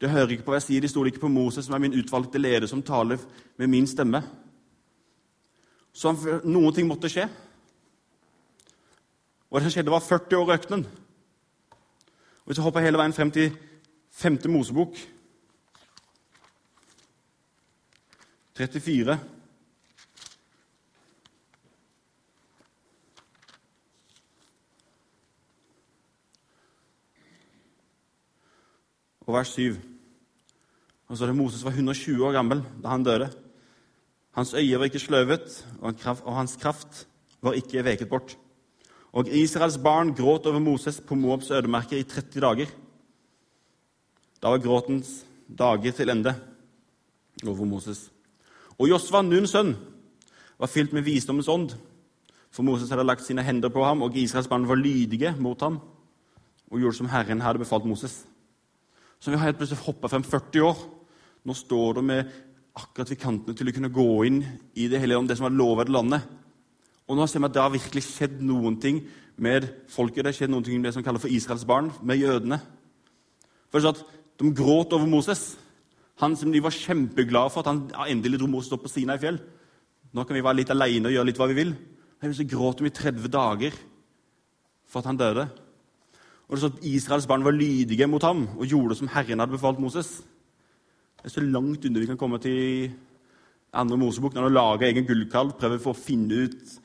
De 0.01 0.09
hører 0.09 0.35
ikke 0.35 0.45
på 0.47 0.53
hva 0.53 0.59
jeg 0.61 0.67
sier. 0.69 0.81
De 0.81 0.89
stoler 0.89 1.11
ikke 1.11 1.25
på 1.25 1.31
Moses, 1.31 1.67
som 1.67 1.75
er 1.75 1.83
min 1.83 1.97
utvalgte 1.99 2.41
leder, 2.41 2.67
som 2.67 2.83
taler 2.83 3.19
med 3.59 3.71
min 3.71 3.87
stemme. 3.87 4.23
Så 5.95 6.11
noen 6.43 6.73
ting 6.75 6.87
måtte 6.89 7.11
skje. 7.11 7.27
Og 9.51 9.59
det 9.59 9.67
som 9.67 9.75
skjedde, 9.75 9.93
var 9.93 10.03
40 10.03 10.39
år 10.39 10.49
i 10.49 10.55
ørkenen. 10.57 10.87
Hvis 12.45 12.59
vi 12.59 12.65
hopper 12.65 12.83
hele 12.83 12.99
veien 12.99 13.15
frem 13.15 13.31
til 13.35 13.53
5. 14.15 14.39
Mosebok, 14.51 14.97
34. 18.55 19.19
Og 29.25 29.33
vers 29.33 29.51
7. 29.57 29.75
Og 31.07 31.17
så 31.17 31.25
er 31.25 31.33
det 31.33 31.37
Moses 31.37 31.65
var 31.65 31.75
120 31.75 32.23
år 32.23 32.37
gammel 32.37 32.63
da 32.83 32.93
han 32.93 33.03
døde. 33.03 33.27
Hans 34.35 34.53
øye 34.53 34.79
var 34.79 34.87
ikke 34.89 34.99
sløvet, 34.99 35.61
og 35.81 36.33
hans 36.35 36.55
kraft 36.59 37.05
var 37.41 37.55
ikke 37.55 37.83
veket 37.85 38.09
bort. 38.09 38.37
Og 39.15 39.29
Israels 39.31 39.77
barn 39.79 40.11
gråt 40.15 40.45
over 40.45 40.59
Moses 40.59 40.99
på 40.99 41.15
Moabs 41.15 41.51
ødemerker 41.51 41.97
i 41.97 42.03
30 42.03 42.41
dager. 42.41 42.73
Da 44.43 44.51
var 44.51 44.63
gråtens 44.63 45.23
dager 45.47 45.91
til 45.91 46.09
ende 46.09 46.35
over 47.47 47.65
Moses. 47.65 48.11
Og 48.79 48.89
Josva, 48.89 49.21
Nuns 49.23 49.53
sønn, 49.55 49.75
var 50.59 50.71
fylt 50.71 50.93
med 50.95 51.05
visdommens 51.05 51.49
ånd. 51.51 51.75
For 52.51 52.63
Moses 52.63 52.89
hadde 52.91 53.05
lagt 53.07 53.25
sine 53.25 53.43
hender 53.43 53.71
på 53.71 53.83
ham, 53.83 54.03
og 54.03 54.15
Israels 54.17 54.47
barn 54.51 54.67
var 54.67 54.79
lydige 54.79 55.35
mot 55.39 55.59
ham 55.61 55.81
og 56.71 56.81
gjorde 56.81 56.97
som 56.97 57.09
Herren 57.11 57.43
hadde 57.43 57.61
befalt 57.61 57.85
Moses. 57.85 58.23
Så 59.19 59.31
vi 59.31 59.37
har 59.37 59.47
helt 59.47 59.59
plutselig 59.59 59.83
hoppa 59.85 60.09
frem 60.11 60.23
40 60.23 60.65
år. 60.65 60.79
Nå 61.45 61.53
står 61.53 61.99
det 61.99 62.03
med 62.03 62.31
akkurat 62.75 63.11
ved 63.11 63.19
kantene 63.21 63.55
til 63.55 63.69
å 63.69 63.75
kunne 63.75 63.93
gå 63.93 64.07
inn 64.27 64.41
i 64.75 64.87
det 64.91 64.99
hele 64.99 65.19
om 65.19 65.27
det 65.27 65.37
som 65.37 65.47
var 65.47 65.55
lovet 65.55 65.91
landet. 65.93 66.25
Og 67.05 67.17
nå 67.17 67.27
ser 67.29 67.39
vi 67.43 67.47
at 67.47 67.55
det 67.55 67.61
har 67.63 67.73
virkelig 67.75 68.03
skjedd 68.07 68.41
noen 68.43 68.79
ting 68.81 69.03
med 69.37 69.67
folket. 69.93 70.23
Det 70.23 70.31
har 70.33 70.37
skjedd 70.39 70.51
noen 70.51 70.65
ting 70.65 70.79
med 70.79 70.89
det 70.89 70.95
som 70.97 71.05
kalles 71.05 71.21
for 71.23 71.31
Israels 71.31 71.67
barn, 71.69 71.91
med 72.01 72.19
jødene. 72.19 72.59
For 73.71 73.87
at 73.87 74.03
De 74.35 74.49
gråt 74.51 74.91
over 74.91 75.07
Moses. 75.07 75.55
Han 76.23 76.35
som 76.39 76.51
de 76.51 76.61
var 76.63 76.71
kjempeglade 76.71 77.51
for 77.51 77.63
at 77.63 77.71
han 77.71 77.83
endelig 78.07 78.39
dro 78.39 78.47
Moses 78.47 78.71
opp 78.75 78.85
på 78.85 78.91
i 79.01 79.19
fjell. 79.19 79.39
Nå 80.15 80.23
kan 80.23 80.37
vi 80.37 80.43
være 80.43 80.61
litt 80.61 80.71
alene 80.71 81.09
og 81.09 81.15
gjøre 81.15 81.27
litt 81.27 81.39
hva 81.41 81.49
vi 81.51 81.59
vil. 81.59 81.75
Men 82.21 82.33
så 82.33 82.47
gråt 82.47 82.79
de 82.79 82.87
i 82.87 82.93
30 82.95 83.27
dager 83.27 83.75
for 84.87 85.01
at 85.01 85.09
han 85.11 85.19
døde. 85.19 85.49
Og 86.47 86.55
det 86.55 86.61
står 86.61 86.73
at 86.77 86.85
Israels 86.87 87.27
barn 87.27 87.43
var 87.43 87.57
lydige 87.57 88.07
mot 88.07 88.23
ham 88.23 88.45
og 88.55 88.69
gjorde 88.69 88.93
det 88.93 88.99
som 89.01 89.11
Herren 89.11 89.41
hadde 89.41 89.57
befalt 89.57 89.81
Moses. 89.81 90.21
Det 91.19 91.27
er 91.27 91.35
så 91.35 91.43
langt 91.43 91.85
unna 91.85 91.99
vi 91.99 92.07
kan 92.07 92.19
komme 92.21 92.39
til 92.39 92.93
andre 93.75 93.97
Mosebok 93.97 94.35
når 94.35 94.47
de 94.47 94.55
lager 94.55 94.87
egen 94.87 95.07
gullkalv, 95.07 95.55
prøver 95.59 95.81
for 95.83 95.91
å 95.91 95.99
finne 95.99 96.45
ut 96.45 96.75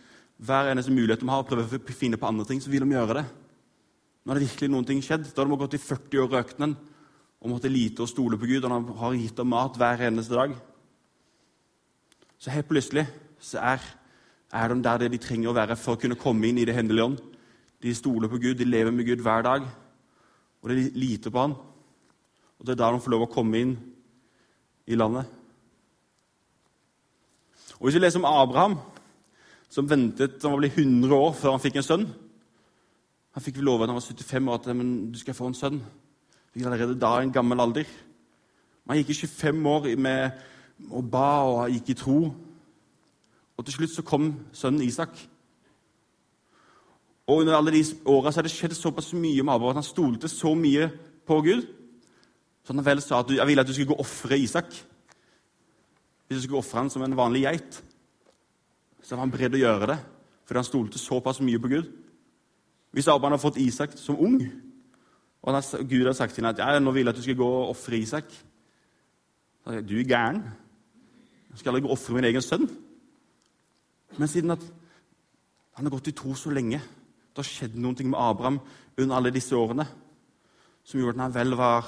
hver 0.40 0.70
eneste 0.72 0.90
mulighet 0.90 1.20
de 1.20 1.28
har, 1.28 1.44
prøver 1.44 1.68
for 1.68 1.92
å 1.92 1.96
finne 1.98 2.18
på 2.18 2.26
andre 2.26 2.46
ting, 2.48 2.62
så 2.64 2.72
vil 2.72 2.82
de 2.82 2.96
gjøre 2.96 3.20
det. 3.20 3.26
Nå 4.24 4.32
har 4.32 4.40
det 4.40 4.46
virkelig 4.48 4.70
noen 4.72 4.88
ting 4.88 5.02
skjedd. 5.04 5.28
Da 5.28 5.42
har 5.42 5.50
de 5.50 5.58
gått 5.60 5.76
i 5.76 5.82
40 5.82 6.22
år 6.24 6.32
i 6.32 6.40
ørkenen 7.40 7.48
og 7.48 7.48
måtte 7.48 7.72
lite 7.72 8.02
og 8.02 8.08
stole 8.08 8.36
på 8.38 8.46
Gud, 8.46 8.64
og 8.64 8.70
han 8.70 8.96
har 8.96 9.14
gitt 9.16 9.36
dem 9.36 9.48
mat 9.48 9.76
hver 9.76 10.06
eneste 10.06 10.34
dag. 10.34 10.52
Så 12.38 12.50
helt 12.50 12.68
plutselig 12.68 13.06
så 13.40 13.58
er, 13.58 13.80
er 14.52 14.68
de 14.68 14.82
der 14.82 14.98
det 14.98 15.12
de 15.12 15.18
trenger 15.18 15.50
å 15.50 15.56
være 15.56 15.76
for 15.76 15.96
å 15.96 16.00
kunne 16.00 16.18
komme 16.20 16.48
inn 16.48 16.58
i 16.58 16.64
Det 16.64 16.74
hendelige 16.74 17.04
ånd. 17.04 17.18
De 17.80 17.94
stoler 17.94 18.28
på 18.28 18.38
Gud, 18.38 18.58
de 18.58 18.64
lever 18.64 18.90
med 18.92 19.06
Gud 19.06 19.22
hver 19.22 19.42
dag, 19.42 19.62
og 20.62 20.68
de 20.68 20.90
liter 20.94 21.30
på 21.30 21.40
Han. 21.40 21.54
Og 22.58 22.66
Det 22.66 22.72
er 22.72 22.76
da 22.76 22.92
de 22.92 23.00
får 23.00 23.10
lov 23.10 23.22
å 23.22 23.32
komme 23.32 23.56
inn 23.56 23.76
i 24.86 24.94
landet. 24.94 25.24
Og 27.78 27.88
Hvis 27.88 27.94
vi 27.94 28.00
leser 28.00 28.20
om 28.20 28.28
Abraham, 28.28 28.76
som 29.70 29.88
ventet 29.88 30.42
han 30.42 30.52
var 30.52 30.60
blitt 30.60 30.76
100 30.76 31.14
år 31.14 31.32
før 31.32 31.54
han 31.54 31.62
fikk 31.62 31.76
en 31.78 31.86
sønn 31.86 32.06
Han 33.32 33.42
fikk 33.42 33.60
love 33.62 33.86
da 33.86 33.94
han 33.94 34.00
var 34.00 34.02
75 34.02 34.48
år 34.50 34.58
at 34.58 34.66
men 34.74 35.12
du 35.12 35.18
skal 35.18 35.34
få 35.34 35.46
en 35.46 35.54
sønn. 35.54 35.80
Fikk 36.54 36.66
allerede 36.66 36.98
da 36.98 37.16
en 37.20 37.32
gammel 37.32 37.60
alder. 37.60 37.88
Man 38.86 38.98
gikk 38.98 39.12
i 39.14 39.18
25 39.22 39.66
år 39.66 39.90
med, 39.96 40.30
og 40.90 41.10
ba 41.10 41.26
og 41.46 41.70
gikk 41.70 41.92
i 41.92 41.98
tro. 41.98 42.20
Og 43.56 43.66
til 43.66 43.76
slutt 43.76 43.94
så 43.94 44.02
kom 44.06 44.32
sønnen 44.52 44.82
Isak. 44.82 45.12
Og 47.26 47.42
under 47.42 47.56
alle 47.56 47.74
de 47.74 47.84
åra 48.04 48.32
hadde 48.32 48.48
det 48.48 48.56
skjedd 48.56 48.74
såpass 48.74 49.12
mye 49.14 49.42
med 49.42 49.54
Abraham 49.54 49.76
at 49.76 49.84
han 49.84 49.86
stolte 49.86 50.28
så 50.28 50.54
mye 50.58 50.88
på 51.26 51.42
Gud 51.46 51.68
så 52.64 52.76
han 52.76 52.84
vel 52.86 53.00
sa 53.02 53.18
at 53.18 53.30
jeg 53.34 53.46
ville 53.48 53.62
at 53.62 53.66
du 53.66 53.72
skulle 53.74 53.90
gå 53.90 53.96
og 53.96 54.04
ofre 54.04 54.38
Isak. 54.38 54.68
Hvis 56.28 56.38
du 56.38 56.42
skulle 56.44 56.60
ofre 56.60 56.78
han 56.78 56.90
som 56.90 57.02
en 57.02 57.16
vanlig 57.16 57.42
geit, 57.42 57.80
så 59.02 59.16
var 59.16 59.24
han 59.24 59.32
beredt 59.32 59.56
å 59.58 59.62
gjøre 59.64 59.88
det 59.90 60.00
fordi 60.46 60.58
han 60.58 60.66
stolte 60.66 60.98
såpass 60.98 61.38
mye 61.42 61.60
på 61.62 61.70
Gud. 61.70 61.88
Hvis 62.90 63.06
Abraham 63.06 63.36
hadde 63.36 63.42
fått 63.42 63.58
Isak 63.62 63.92
som 63.98 64.18
ung, 64.18 64.38
og 65.42 65.62
Gud 65.88 66.02
hadde 66.04 66.14
sagt 66.14 66.34
til 66.34 66.44
henne 66.44 66.52
at 66.52 66.60
ja, 66.60 66.78
nå 66.78 66.92
vil 66.92 67.06
jeg 67.06 67.14
at 67.14 67.16
du 67.16 67.24
skal 67.24 67.38
gå 67.38 67.48
og 67.48 67.70
ofre 67.72 67.96
Isak 67.96 68.28
så 69.64 69.72
jeg, 69.72 69.88
Du 69.88 69.96
er 69.98 70.04
gæren. 70.04 70.42
Jeg 71.50 71.58
skal 71.58 71.84
og 71.84 71.90
ofre 71.90 72.14
min 72.14 72.24
egen 72.24 72.42
sønn. 72.42 72.68
Men 74.18 74.28
siden 74.28 74.50
at 74.50 74.62
han 75.76 75.86
har 75.86 75.90
gått 75.90 76.08
i 76.08 76.16
tro 76.16 76.34
så 76.34 76.50
lenge 76.50 76.80
det 77.30 77.38
har 77.38 77.46
skjedd 77.46 77.76
noe 77.78 77.94
med 78.04 78.18
Abraham 78.18 78.58
under 78.98 79.16
alle 79.16 79.30
disse 79.30 79.56
årene 79.56 79.86
som 80.84 80.98
gjorde 80.98 81.16
at 81.16 81.22
han 81.22 81.34
vel 81.34 81.56
var 81.56 81.86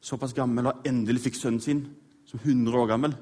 såpass 0.00 0.34
gammel 0.36 0.68
og 0.68 0.86
endelig 0.86 1.24
fikk 1.24 1.38
sønnen 1.38 1.62
sin 1.62 1.80
som 2.26 2.40
100 2.42 2.76
år 2.76 2.86
gammel. 2.90 3.14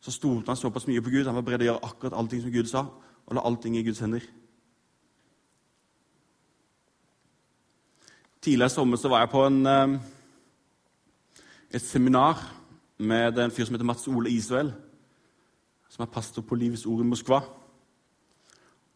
Så 0.00 0.10
stolte 0.10 0.50
han 0.50 0.58
såpass 0.58 0.88
mye 0.88 1.00
på 1.00 1.12
Gud. 1.12 1.26
Han 1.26 1.38
var 1.38 1.44
beredt 1.46 1.62
å 1.62 1.68
gjøre 1.70 1.86
akkurat 1.86 2.16
allting 2.18 2.42
som 2.42 2.52
Gud 2.52 2.66
sa, 2.66 2.82
og 3.26 3.36
la 3.36 3.44
allting 3.46 3.76
i 3.78 3.84
Guds 3.86 4.02
hender. 4.02 4.24
Tidligere 8.42 8.72
i 8.72 8.74
sommer 8.74 8.98
så 8.98 9.06
var 9.06 9.20
jeg 9.22 9.30
på 9.30 9.40
en, 9.46 9.66
eh, 9.66 10.00
et 11.70 11.82
seminar 11.82 12.40
med 12.98 13.38
en 13.38 13.50
fyr 13.50 13.64
som 13.64 13.76
heter 13.76 13.86
Mats 13.86 14.08
Ole 14.08 14.30
Israel, 14.30 14.72
som 15.88 16.02
er 16.02 16.10
pastor 16.10 16.42
på 16.42 16.58
Livets 16.58 16.86
Ord 16.86 17.04
i 17.04 17.06
Moskva. 17.06 17.38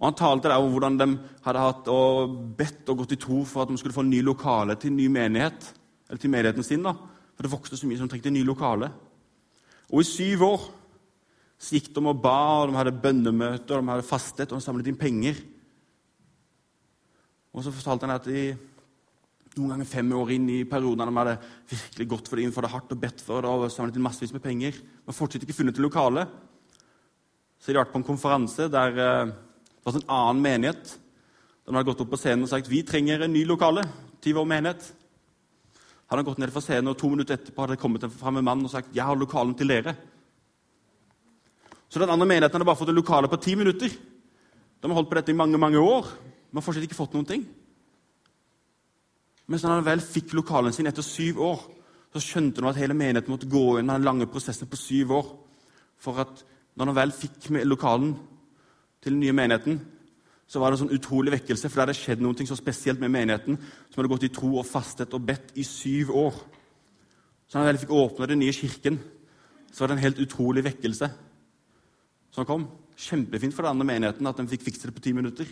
Og 0.00 0.04
Han 0.04 0.14
talte 0.14 0.48
der 0.48 0.56
om 0.56 0.72
hvordan 0.72 0.98
de 0.98 1.18
hadde 1.44 1.60
hatt 1.62 1.86
og 1.86 2.56
bedt 2.58 2.88
og 2.88 2.98
gått 2.98 3.12
i 3.12 3.16
tro 3.22 3.44
for 3.44 3.62
at 3.62 3.68
de 3.68 3.78
skulle 3.78 3.94
få 3.94 4.00
en 4.00 4.10
ny 4.10 4.20
lokale 4.20 4.74
til 4.74 4.92
ny 4.92 5.06
menighet, 5.06 5.74
eller 6.08 6.18
til 6.18 6.30
menigheten 6.30 6.62
sin. 6.64 6.82
da, 6.82 6.92
For 7.36 7.42
det 7.42 7.52
vokste 7.52 7.76
så 7.76 7.86
mye 7.86 7.98
som 7.98 8.08
trengte 8.08 8.26
en 8.26 8.34
ny 8.34 8.42
lokale. 8.42 8.90
Og 9.92 10.00
i 10.00 10.04
syv 10.04 10.42
år 10.42 10.70
så 11.58 11.70
gikk 11.70 11.94
de 11.94 12.06
og 12.06 12.20
ba, 12.20 12.62
og 12.62 12.68
de 12.68 12.76
hadde 12.76 13.00
bønnemøter, 13.00 13.76
og 13.76 13.82
de 13.82 13.90
hadde 13.90 14.02
fastet, 14.02 14.52
og 14.52 14.58
de 14.58 14.64
samlet 14.64 14.86
inn 14.88 14.96
penger. 14.96 15.36
Og 17.54 17.62
så 17.62 17.70
fortalte 17.70 18.06
han 18.06 18.14
at 18.16 18.24
de 18.24 18.56
noen 19.56 19.72
ganger 19.72 19.88
fem 19.88 20.10
år 20.12 20.34
inn 20.34 20.48
i 20.52 20.58
perioden 20.68 21.08
de 21.08 21.16
hadde 21.16 21.36
virkelig 21.70 22.06
gått 22.10 22.28
for 22.28 22.36
det, 22.36 22.44
innenfor 22.44 22.66
det 22.66 22.72
hardt 22.74 22.92
og 22.92 23.00
bedt 23.00 23.22
for 23.24 23.40
det, 23.40 23.52
og 23.52 23.72
samlet 23.72 23.96
inn 23.96 24.04
massevis 24.04 24.34
med 24.34 24.44
penger, 24.44 24.76
men 25.06 25.16
fortsatt 25.16 25.46
ikke 25.46 25.56
funnet 25.56 25.78
et 25.78 25.84
lokale. 25.84 26.26
Så 27.56 27.72
de 27.72 27.80
vært 27.80 27.94
på 27.94 28.02
en 28.02 28.06
konferanse 28.06 28.68
der 28.72 29.00
eh, 29.00 29.32
det 29.32 29.86
var 29.86 29.96
en 29.96 30.12
annen 30.12 30.42
menighet. 30.44 30.92
De 31.64 31.72
hadde 31.72 31.88
gått 31.88 32.02
opp 32.04 32.12
på 32.12 32.20
scenen 32.20 32.44
og 32.44 32.50
sagt 32.50 32.68
vi 32.70 32.82
trenger 32.86 33.24
en 33.24 33.32
ny 33.32 33.46
lokale 33.48 33.86
til 34.22 34.36
vår 34.36 34.48
menighet. 34.50 34.90
Han 36.06 36.18
hadde 36.18 36.28
gått 36.28 36.40
ned 36.42 36.52
fra 36.54 36.62
scenen, 36.62 36.92
og 36.92 36.98
To 37.00 37.10
minutter 37.10 37.38
etterpå 37.38 37.64
hadde 37.64 37.78
det 37.78 37.82
kommet 37.82 38.06
fram 38.18 38.38
en 38.38 38.46
mann 38.46 38.64
og 38.66 38.72
sagt 38.72 38.92
jeg 38.94 39.06
har 39.06 39.18
lokalen 39.18 39.56
til 39.58 39.72
dere. 39.72 39.96
Så 41.88 42.02
den 42.02 42.12
andre 42.12 42.28
menigheten 42.28 42.58
hadde 42.58 42.68
bare 42.68 42.78
fått 42.78 42.92
en 42.92 42.98
lokale 42.98 43.30
på 43.30 43.40
ti 43.40 43.56
minutter. 43.58 43.88
De 43.88 44.90
har 44.90 44.98
holdt 44.98 45.08
på 45.10 45.16
dette 45.18 45.32
i 45.32 45.38
mange 45.38 45.58
mange 45.58 45.80
år, 45.80 46.10
men 46.52 46.62
fortsatt 46.62 46.84
ikke 46.84 46.98
fått 46.98 47.16
noen 47.16 47.26
ting. 47.26 47.46
Mens 49.46 49.62
når 49.62 49.76
han 49.76 49.86
vel 49.86 50.02
fikk 50.02 50.34
lokalen 50.34 50.74
sin 50.74 50.88
etter 50.90 51.04
syv 51.06 51.40
år, 51.46 51.60
så 52.12 52.22
skjønte 52.22 52.62
han 52.62 52.70
at 52.72 52.80
hele 52.80 52.96
menigheten 52.96 53.30
måtte 53.32 53.50
gå 53.50 53.78
inn 53.78 53.90
den 53.92 54.06
lange 54.06 54.28
prosessen 54.30 54.68
på 54.70 54.78
syv 54.80 55.12
år. 55.18 55.28
For 56.02 56.18
at 56.22 56.42
når 56.76 56.90
han 56.90 56.98
vel 56.98 57.14
fikk 57.14 57.50
lokalen, 57.64 58.16
til 59.06 59.14
den 59.14 59.20
nye 59.22 59.34
menigheten, 59.36 59.76
så 60.50 60.58
var 60.58 60.70
det 60.70 60.80
en 60.80 60.80
sånn 60.80 60.96
utrolig 60.96 61.30
vekkelse, 61.30 61.68
for 61.68 61.78
det 61.78 61.84
hadde 61.84 61.98
skjedd 61.98 62.22
noe 62.24 62.46
så 62.48 62.56
spesielt 62.58 63.02
med 63.02 63.12
menigheten, 63.14 63.58
som 63.90 64.00
hadde 64.00 64.10
gått 64.10 64.26
i 64.26 64.32
tro 64.34 64.48
og 64.58 64.66
fastet 64.66 65.14
og 65.14 65.22
bedt 65.28 65.52
i 65.54 65.62
syv 65.66 66.10
år. 66.10 66.40
Så 67.46 67.58
når 67.58 67.68
vel 67.70 67.78
fikk 67.84 67.94
åpne 67.94 68.28
den 68.32 68.42
nye 68.42 68.54
kirken, 68.54 68.98
så 69.70 69.84
var 69.84 69.92
det 69.92 69.96
en 69.98 70.04
helt 70.06 70.22
utrolig 70.24 70.64
vekkelse 70.66 71.10
som 72.34 72.48
kom. 72.48 72.66
Kjempefint 72.96 73.54
for 73.54 73.62
den 73.62 73.76
andre 73.76 73.88
menigheten 73.92 74.26
at 74.26 74.38
de 74.40 74.48
fikk 74.50 74.66
fikse 74.66 74.88
det 74.88 74.96
på 74.96 75.04
ti 75.04 75.14
minutter. 75.14 75.46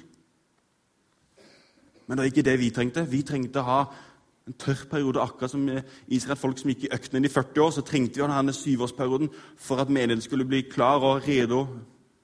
Men 2.07 2.17
det 2.17 2.23
var 2.23 2.33
ikke 2.33 2.47
det 2.47 2.59
vi 2.61 2.71
trengte. 2.75 3.07
Vi 3.11 3.23
trengte 3.23 3.63
å 3.63 3.69
ha 3.69 3.81
en 4.45 4.57
tørr 4.61 4.85
periode, 4.91 5.23
akkurat 5.23 5.51
som 5.51 5.69
Israel 6.13 6.37
folk 6.37 6.59
som 6.61 6.69
gikk 6.69 6.85
i 6.85 6.93
øknen 6.93 7.25
i 7.25 7.33
40 7.33 7.65
år. 7.65 7.71
Så 7.73 7.85
trengte 7.87 8.21
vi 8.21 8.27
denne 8.27 8.53
syvårsperioden 8.53 9.31
for 9.57 9.81
at 9.81 9.93
menigheten 9.93 10.25
skulle 10.25 10.49
bli 10.49 10.67
klar 10.69 11.05
og 11.05 11.25
redo, 11.29 11.65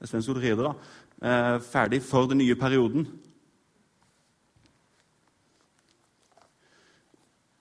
er 0.01 0.09
svensk 0.09 0.33
ord 0.33 0.43
redo 0.45 0.69
da 0.69 0.75
eh, 1.23 1.61
ferdig 1.61 2.03
for 2.03 2.27
den 2.27 2.39
nye 2.39 2.55
perioden. 2.55 3.07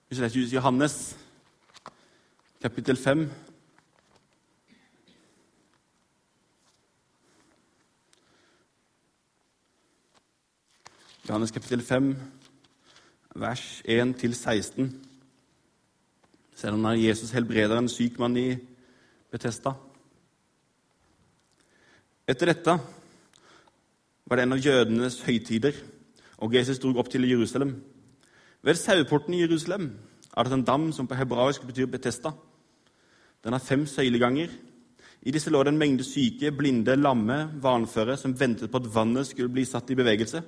Hvis 0.08 0.18
vi 0.18 0.24
leser 0.24 0.56
Johannes 0.56 1.16
kapittel 2.62 2.96
5 2.96 3.28
Johannes 11.30 11.52
kapittel 11.54 11.82
5, 11.82 12.16
vers 13.36 13.82
1-16. 13.86 14.88
Ser 16.58 16.74
det 16.74 16.80
når 16.82 16.96
Jesus 16.98 17.30
helbreder 17.30 17.78
en 17.78 17.88
syk 17.88 18.18
mann 18.18 18.34
i 18.34 18.56
Betesta. 19.30 19.76
Etter 22.26 22.50
dette 22.50 22.74
var 24.26 24.40
det 24.40 24.48
en 24.48 24.58
av 24.58 24.66
jødenes 24.66 25.22
høytider, 25.22 25.78
og 26.42 26.58
Jesus 26.58 26.82
dro 26.82 26.96
opp 26.98 27.14
til 27.14 27.30
Jerusalem. 27.30 27.76
Ved 28.66 28.82
saueporten 28.82 29.38
i 29.38 29.44
Jerusalem 29.44 29.92
er 30.34 30.42
det 30.42 30.58
en 30.58 30.66
dam 30.66 30.92
som 30.92 31.06
på 31.06 31.14
hebraisk 31.14 31.62
betyr 31.62 31.86
Betesta. 31.86 32.34
Den 33.44 33.54
har 33.54 33.62
fem 33.62 33.86
søyleganger. 33.86 34.50
I 35.22 35.30
disse 35.30 35.54
lå 35.54 35.62
det 35.62 35.76
en 35.76 35.78
mengde 35.78 36.02
syke, 36.02 36.50
blinde, 36.50 36.98
lamme, 36.98 37.44
vanføre 37.62 38.18
som 38.18 38.34
ventet 38.34 38.70
på 38.70 38.82
at 38.82 38.94
vannet 38.96 39.30
skulle 39.30 39.54
bli 39.54 39.64
satt 39.64 39.94
i 39.94 40.02
bevegelse. 40.02 40.42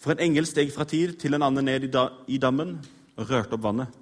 For 0.00 0.14
en 0.14 0.22
engel 0.24 0.48
steg 0.48 0.72
fra 0.72 0.86
tid 0.88 1.18
til 1.20 1.36
en 1.36 1.44
annen 1.44 1.66
ned 1.68 1.84
i 1.84 2.38
dammen 2.40 2.78
og 3.20 3.28
rørte 3.28 3.56
opp 3.56 3.66
vannet. 3.66 4.00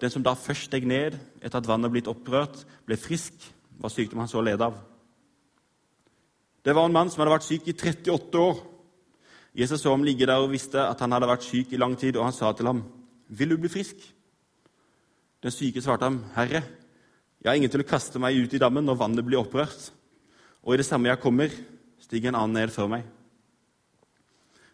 Den 0.00 0.10
som 0.10 0.24
da 0.24 0.32
først 0.36 0.70
steg 0.70 0.86
ned 0.88 1.18
etter 1.40 1.60
at 1.60 1.68
vannet 1.68 1.92
blitt 1.92 2.08
opprørt, 2.10 2.64
ble 2.88 2.96
frisk, 2.98 3.36
var 3.80 3.92
sykdom 3.92 4.22
han 4.24 4.30
så 4.30 4.42
led 4.44 4.62
av. 4.64 4.76
Det 6.64 6.72
var 6.74 6.88
en 6.88 6.96
mann 6.96 7.10
som 7.12 7.20
hadde 7.20 7.34
vært 7.34 7.46
syk 7.46 7.68
i 7.68 7.76
38 7.76 8.40
år. 8.40 8.62
Jesus 9.54 9.84
så 9.84 9.92
ham 9.92 10.04
ligge 10.06 10.26
der 10.26 10.42
og 10.42 10.50
visste 10.50 10.80
at 10.80 11.00
han 11.04 11.12
hadde 11.14 11.28
vært 11.28 11.46
syk 11.46 11.74
i 11.74 11.80
lang 11.80 11.94
tid, 12.00 12.16
og 12.16 12.24
han 12.26 12.32
sa 12.32 12.52
til 12.52 12.66
ham, 12.66 12.82
'Vil 13.28 13.48
du 13.48 13.56
bli 13.56 13.68
frisk?' 13.68 14.12
Den 15.42 15.50
syke 15.50 15.82
svarte 15.82 16.04
ham, 16.04 16.24
'Herre, 16.34 16.62
jeg 17.42 17.50
har 17.50 17.54
ingen 17.54 17.70
til 17.70 17.80
å 17.80 17.88
kaste 17.88 18.18
meg 18.18 18.36
ut 18.36 18.54
i 18.54 18.58
dammen 18.58 18.84
når 18.84 18.96
vannet 18.96 19.24
blir 19.24 19.38
opprørt.' 19.38 19.92
'Og 20.64 20.74
i 20.74 20.76
det 20.76 20.86
samme 20.86 21.08
jeg 21.08 21.20
kommer, 21.20 21.48
stiger 22.00 22.28
en 22.28 22.34
annen 22.34 22.52
ned 22.52 22.70
før 22.70 22.88
meg.' 22.88 23.13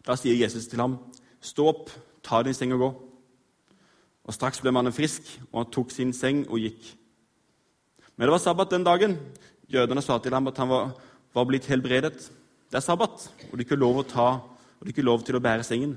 Da 0.06 0.16
sier 0.16 0.36
Jesus 0.36 0.66
til 0.66 0.80
ham, 0.80 0.98
'Stå 1.40 1.66
opp, 1.68 1.90
ta 2.22 2.42
din 2.42 2.54
seng 2.54 2.72
og 2.72 2.78
gå.' 2.78 2.94
Og 4.24 4.34
Straks 4.34 4.60
ble 4.60 4.72
mannen 4.72 4.92
frisk, 4.92 5.40
og 5.52 5.64
han 5.64 5.72
tok 5.72 5.90
sin 5.90 6.12
seng 6.12 6.48
og 6.48 6.58
gikk. 6.58 6.96
Men 8.16 8.26
det 8.26 8.32
var 8.32 8.38
sabbat 8.38 8.70
den 8.70 8.84
dagen. 8.84 9.18
Jødene 9.68 10.02
sa 10.02 10.18
til 10.18 10.34
ham 10.34 10.46
at 10.46 10.56
han 10.56 10.68
var 10.68 11.00
var 11.34 11.46
blitt 11.46 11.68
helbredet. 11.70 12.30
Det 12.70 12.78
er 12.78 12.84
sabbat, 12.84 13.26
og 13.50 13.52
det 13.52 13.64
er 13.64 13.68
ikke 13.68 13.80
lov, 13.80 14.00
å 14.00 14.06
ta, 14.06 14.28
og 14.40 14.80
det 14.80 14.90
er 14.90 14.94
ikke 14.94 15.06
lov 15.06 15.24
til 15.26 15.38
å 15.38 15.42
bære 15.42 15.66
sengen. 15.66 15.96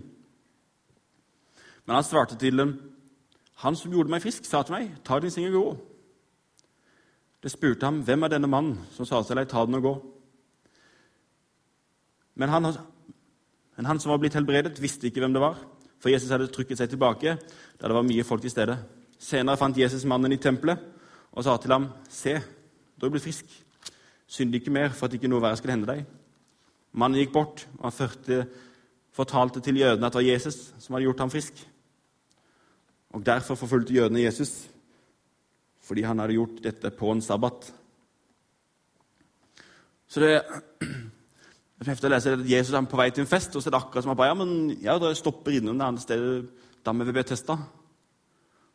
Men 1.86 1.96
han 1.96 2.04
svarte 2.04 2.38
til 2.38 2.58
dem, 2.58 2.90
'Han 3.56 3.76
som 3.76 3.92
gjorde 3.92 4.10
meg 4.10 4.22
frisk, 4.22 4.46
sa 4.46 4.64
til 4.64 4.74
meg:" 4.74 4.92
'Ta 5.04 5.20
din 5.20 5.32
seng 5.32 5.46
og 5.46 5.54
gå.' 5.54 5.78
Det 7.44 7.52
spurte 7.52 7.86
ham, 7.86 8.02
'Hvem 8.02 8.24
er 8.24 8.28
denne 8.28 8.48
mannen 8.48 8.80
som 8.92 9.06
sa 9.06 9.22
til 9.24 9.36
deg:" 9.36 9.48
'Ta 9.48 9.66
den 9.66 9.76
og 9.76 9.84
gå'? 9.84 10.02
Men 12.36 12.50
han, 12.50 12.64
men 13.78 13.86
han 13.90 14.00
som 14.00 14.12
var 14.12 14.20
blitt 14.22 14.36
helbredet, 14.38 14.82
visste 14.82 15.08
ikke 15.10 15.24
hvem 15.24 15.34
det 15.34 15.42
var, 15.42 15.58
for 16.00 16.12
Jesus 16.12 16.32
hadde 16.34 16.50
trykket 16.52 16.82
seg 16.82 16.92
tilbake 16.92 17.38
da 17.80 17.88
det 17.88 17.96
var 17.96 18.06
mye 18.06 18.26
folk 18.28 18.44
til 18.44 18.52
stede. 18.54 18.78
Senere 19.20 19.58
fant 19.58 19.78
Jesus 19.78 20.06
mannen 20.10 20.36
i 20.36 20.42
tempelet 20.42 20.82
og 21.32 21.44
sa 21.44 21.58
til 21.58 21.72
ham, 21.72 21.90
'Se, 22.10 22.42
du 22.98 23.06
er 23.06 23.10
blitt 23.10 23.24
frisk. 23.24 23.46
Synd 24.28 24.56
ikke 24.56 24.72
mer 24.72 24.90
for 24.90 25.06
at 25.06 25.14
ikke 25.14 25.28
noe 25.28 25.42
verre 25.42 25.58
skal 25.58 25.72
hende 25.72 25.88
deg.' 25.88 26.06
Mannen 26.94 27.18
gikk 27.18 27.34
bort, 27.34 27.68
og 27.80 27.84
han 27.84 27.92
førte, 27.92 28.48
fortalte 29.12 29.60
til 29.60 29.78
jødene 29.78 30.06
at 30.06 30.14
det 30.14 30.22
var 30.22 30.32
Jesus 30.34 30.74
som 30.78 30.94
hadde 30.94 31.06
gjort 31.06 31.20
ham 31.20 31.30
frisk. 31.30 31.54
Og 33.10 33.26
Derfor 33.26 33.56
forfulgte 33.56 33.94
jødene 33.94 34.24
Jesus, 34.24 34.70
fordi 35.82 36.02
han 36.02 36.20
hadde 36.20 36.34
gjort 36.34 36.64
dette 36.64 36.90
på 36.90 37.12
en 37.12 37.22
sabbat. 37.22 37.74
Så 40.08 40.20
det 40.20 40.44
jeg 41.88 42.12
leser 42.12 42.36
at 42.38 42.50
Jesus 42.50 42.74
er 42.74 42.86
på 42.88 42.98
vei 42.98 43.10
til 43.12 43.24
en 43.24 43.30
fest, 43.30 43.56
og 43.56 43.64
så 43.64 43.70
er 43.70 43.76
det 43.76 43.82
akkurat 43.82 44.06
som 44.06 44.12
han 44.14 44.18
bare, 44.18 44.32
ja, 44.32 44.38
men 44.38 44.78
jeg 44.82 45.18
stopper 45.18 45.56
innom 45.58 45.80
det 45.80 45.88
andre 45.88 46.02
stedet 46.02 46.50
dammet 46.86 47.08
ved 47.08 47.14
Betesta. 47.14 47.58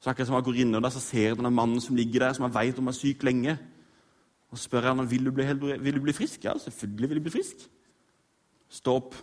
Så 0.00 0.10
akkurat 0.10 0.26
som 0.26 0.34
han 0.34 0.44
går 0.44 0.60
innom 0.62 0.82
der, 0.82 0.90
så 0.90 1.00
ser 1.00 1.28
han 1.28 1.40
denne 1.40 1.54
mannen 1.54 1.80
som 1.80 1.96
ligger 1.96 2.26
der, 2.26 2.32
som 2.32 2.46
han 2.46 2.54
vet 2.54 2.78
om 2.78 2.90
er 2.90 2.96
syk 2.96 3.22
lenge. 3.26 3.58
Og 4.50 4.58
spør 4.58 4.90
han, 4.90 5.10
vil 5.10 5.24
du 5.26 5.32
bli, 5.34 5.46
vil 5.78 5.94
du 5.94 6.02
bli 6.02 6.12
frisk. 6.16 6.44
Ja, 6.44 6.56
selvfølgelig 6.58 7.08
vil 7.08 7.20
jeg 7.20 7.26
bli 7.26 7.34
frisk. 7.34 7.64
Stå 8.68 8.94
opp, 9.00 9.14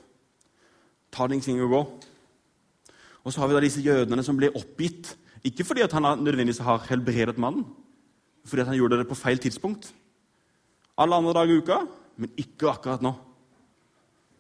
ta 1.12 1.28
din 1.28 1.42
ting 1.42 1.62
og 1.62 1.70
gå. 1.70 1.82
Og 3.26 3.34
så 3.34 3.42
har 3.42 3.50
vi 3.50 3.58
da 3.58 3.64
disse 3.64 3.82
jødene 3.82 4.24
som 4.24 4.38
blir 4.38 4.56
oppgitt. 4.56 5.16
Ikke 5.46 5.66
fordi 5.66 5.82
at 5.86 5.94
han 5.94 6.06
nødvendigvis 6.22 6.62
har 6.66 6.86
helbredet 6.90 7.38
mannen, 7.38 7.66
fordi 8.46 8.62
at 8.62 8.68
han 8.68 8.78
gjorde 8.78 8.98
det 8.98 9.08
på 9.08 9.18
feil 9.18 9.38
tidspunkt. 9.38 9.94
Alle 10.98 11.16
andre 11.16 11.34
dager 11.34 11.54
i 11.54 11.58
uka, 11.58 11.78
men 12.18 12.32
ikke 12.38 12.70
akkurat 12.70 13.02
nå. 13.02 13.14